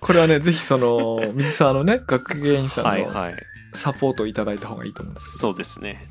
[0.00, 3.34] これはねぜひその水沢のね学芸員さんのはいはい。
[3.74, 6.06] サポートをいただいた方がいいと思うんですそうですね。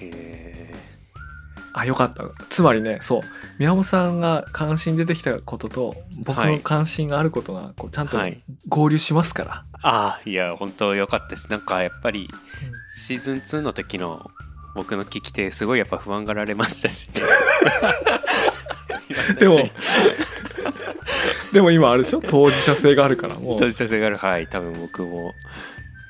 [0.00, 0.51] へ
[1.74, 2.24] あよかった。
[2.50, 3.20] つまりねそう。
[3.58, 5.94] 宮本さんが関心出てきたことと
[6.24, 8.40] 僕の関心があることがこうちゃんとはい。
[8.68, 11.50] 合流しますから、ーああいや本当良かったです。
[11.50, 12.28] なんかやっぱり
[12.94, 14.30] シーズン2の時の
[14.74, 17.08] 僕の聞き手すごいやっぱ不安がられましたし。
[19.38, 19.58] でも
[21.52, 22.20] でも今あれでしょ？
[22.26, 23.58] 当事者性があるからもう。
[23.58, 24.16] 当事者性がある。
[24.16, 25.32] はい多分僕も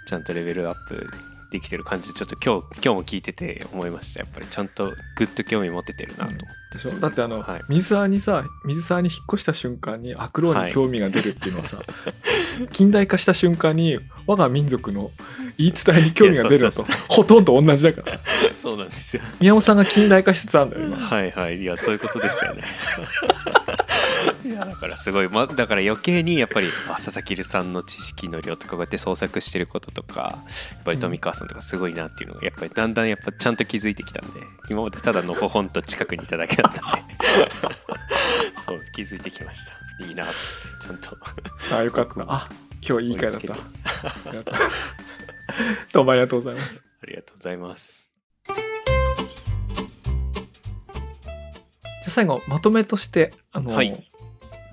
[0.06, 1.08] ちゃんとレベルアップ
[1.52, 4.20] できてる感じちょっと今日今日も聞いてて思いました。
[4.20, 4.86] やっぱりちゃんと
[5.16, 6.90] グッと興味持ててるなと思って、でしょ？
[6.98, 7.60] だってあの、はい。
[7.68, 11.78] 水沢にさ水沢に引っ越した瞬間に悪老に興味が出るっていうのはさ、
[12.72, 15.10] 近代化した瞬間に我が民族の
[15.58, 18.18] 言い伝えに興味が出るのとほとんど同じだから。
[18.56, 19.22] そうなんですよ。
[19.40, 20.96] 宮本さんが近代化しつつあるんだよ今。
[20.96, 21.60] はいはい。
[21.60, 22.62] いやそういうことですよね
[24.44, 37.14] い やだからすごい、ま、だから余計にやっぱりあ佐々木さんの知識の量とかこうやって創作してることとかやっぱり富川さんとかすごいなっていうのがやっぱりだんだんやっぱちゃんと気づいてきたんで今までただのほほんと近くにいただけだったんで。
[38.64, 40.04] そう気づいてきました。
[40.06, 40.34] いいなって
[40.80, 41.16] ちゃんと。
[41.72, 42.14] あよかった。
[42.28, 42.48] あ
[42.86, 43.54] 今日いい回だった。
[45.92, 46.82] どうもありがとうございます。
[47.02, 48.10] ありがとうございます。
[48.46, 54.11] じゃあ最後まとめとしてあの、はい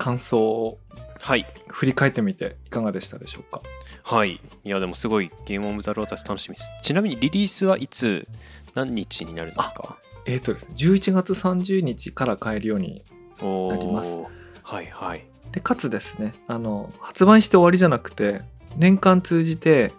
[0.00, 0.78] 感想を
[1.20, 1.46] はい。
[1.68, 3.60] 振り返ってみていかがでしたでしょうか？
[4.04, 4.40] はい。
[4.64, 6.68] いやでもすごいゲームオブザロータス楽しみです。
[6.82, 8.26] ちなみにリリースはいつ
[8.74, 9.98] 何日になるんですか？
[10.26, 13.04] えっ、とですね11月30日から買えるように
[13.42, 14.16] おなります。
[14.16, 14.26] ー。
[14.62, 15.26] はいはい。
[15.52, 18.42] でかつですねあの発売して終わりじゃなくて
[18.76, 19.92] 年間通じて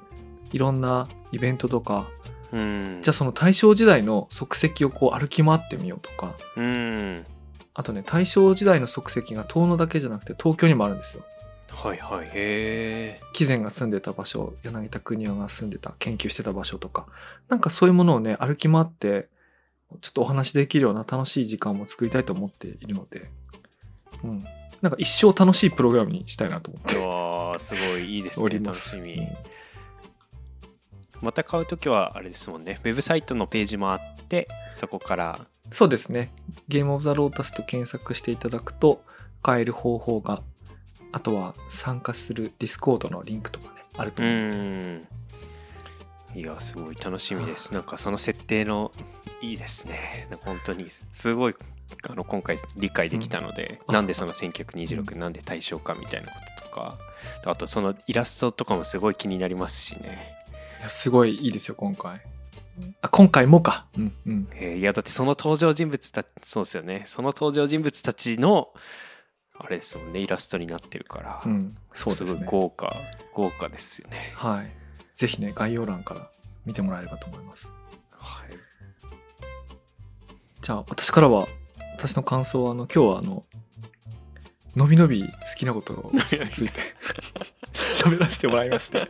[0.54, 2.08] いろんなイベントとか
[2.52, 2.99] うん。
[3.02, 6.36] じゃあその大正時代の足跡をこう歩き回ってみようとか。
[6.58, 7.26] うん
[7.74, 11.24] あとね大正時代の足跡が遠野だけじゃなくて東京にもあるんですよ。
[11.69, 12.26] はいはい。
[12.26, 17.07] へえ貴前が住んでた場所柳田国男が住んでた研究してた場所とか。
[17.47, 19.30] なんかそういうものをね歩き回って
[20.01, 23.30] ちょっとお話できるような楽しい時間も作りたいと思っているので、
[24.24, 24.45] うん、
[24.82, 26.97] なんか一生楽しいプログラムにしたいなと思って。
[26.97, 28.59] うわーすごいいいですおね。
[28.59, 29.28] 楽しみ、うん。
[31.22, 32.80] また買うときはあれですもんね。
[32.84, 35.39] ウェブサイトのページもあってそこから
[35.72, 36.32] そうですね。
[36.68, 39.03] Game of the Lotus と検索していただくと
[39.41, 40.41] 買える方法が、
[41.11, 44.38] あとは参加する Discord のリンクとかね、あるとう思う。
[44.38, 45.07] ん。
[46.36, 47.74] いやすごい楽しみです。
[47.74, 48.91] なんかその設定の
[49.41, 50.28] いいですね。
[50.30, 51.55] なんか本当にすごい
[52.07, 53.93] あの今回理解できたので、うん。
[53.93, 56.97] なんでその1926、なんで大正かみたいなこととか
[57.45, 60.36] あとそのイラストとかもすごい気になりますしね。
[60.80, 62.22] いやすごいいいですよ、今回。
[63.01, 63.86] あ、今回もか。
[63.97, 64.47] うんうん。
[64.53, 68.74] えーいやだってその登場人物たそうですよねその登場人物たちの
[69.57, 72.47] あれですもんねイラストになってるから、うん、そうですごいね。
[72.47, 72.95] 豪華
[73.34, 74.72] 豪華ですよねはい。
[75.15, 76.30] ぜひね、概要欄から
[76.65, 77.72] 見てもらえればと思います。
[78.11, 78.57] はい
[80.61, 81.47] じゃあ、私からは、
[81.97, 83.45] 私の感想は、あの、今日はあの、
[84.76, 86.80] のびのび好きなことについて。
[87.74, 88.99] 喋らせてもらいまして。
[88.99, 89.07] はい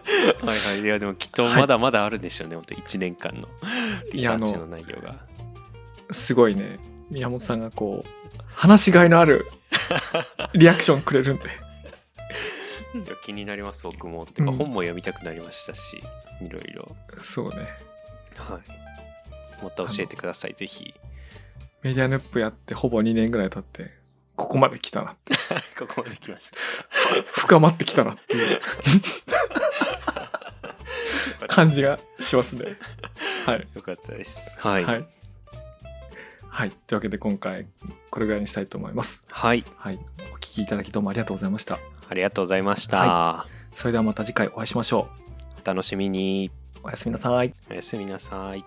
[0.48, 0.82] はい。
[0.82, 1.62] いやでもきっとはい。
[1.62, 3.48] まだまだあるでしょうね、本当1年間の
[4.12, 5.16] リサーチの内容が。
[6.12, 9.50] すごいね、宮本さんがこう、話しがいのある
[10.54, 11.44] リアクションくれるんで。
[12.94, 14.26] いや気になります僕も。
[14.26, 14.58] てかうん。
[14.58, 16.04] 本も読みたくなりましたし、
[16.42, 16.96] いろいろ。
[17.24, 17.68] そうね。
[18.36, 19.64] はい。
[19.64, 20.94] また教えてくださいぜひ。
[21.84, 23.92] メディアヌップやってほぼ2年ぐらい経って、
[24.42, 25.16] ここまで来たな。
[25.78, 26.58] ここまで来ました
[27.42, 28.60] 深まってきたなっていう
[31.48, 32.78] 感じがしますね。
[33.46, 33.68] はい。
[33.76, 35.06] よかったですはいはい。
[36.50, 36.72] はい。
[36.72, 37.68] というわけで今回、
[38.10, 39.22] これぐらいにしたいと思います。
[39.30, 40.00] はい、はい。
[40.34, 41.80] お聞きいただきどうもありがとうございました。
[42.10, 45.08] ありがとうございました、はそれではまた次回お会いしましょ
[45.64, 46.52] お楽しみに
[46.84, 46.88] う。
[46.88, 47.54] おやすみなさい。
[47.70, 48.66] おやすみなさい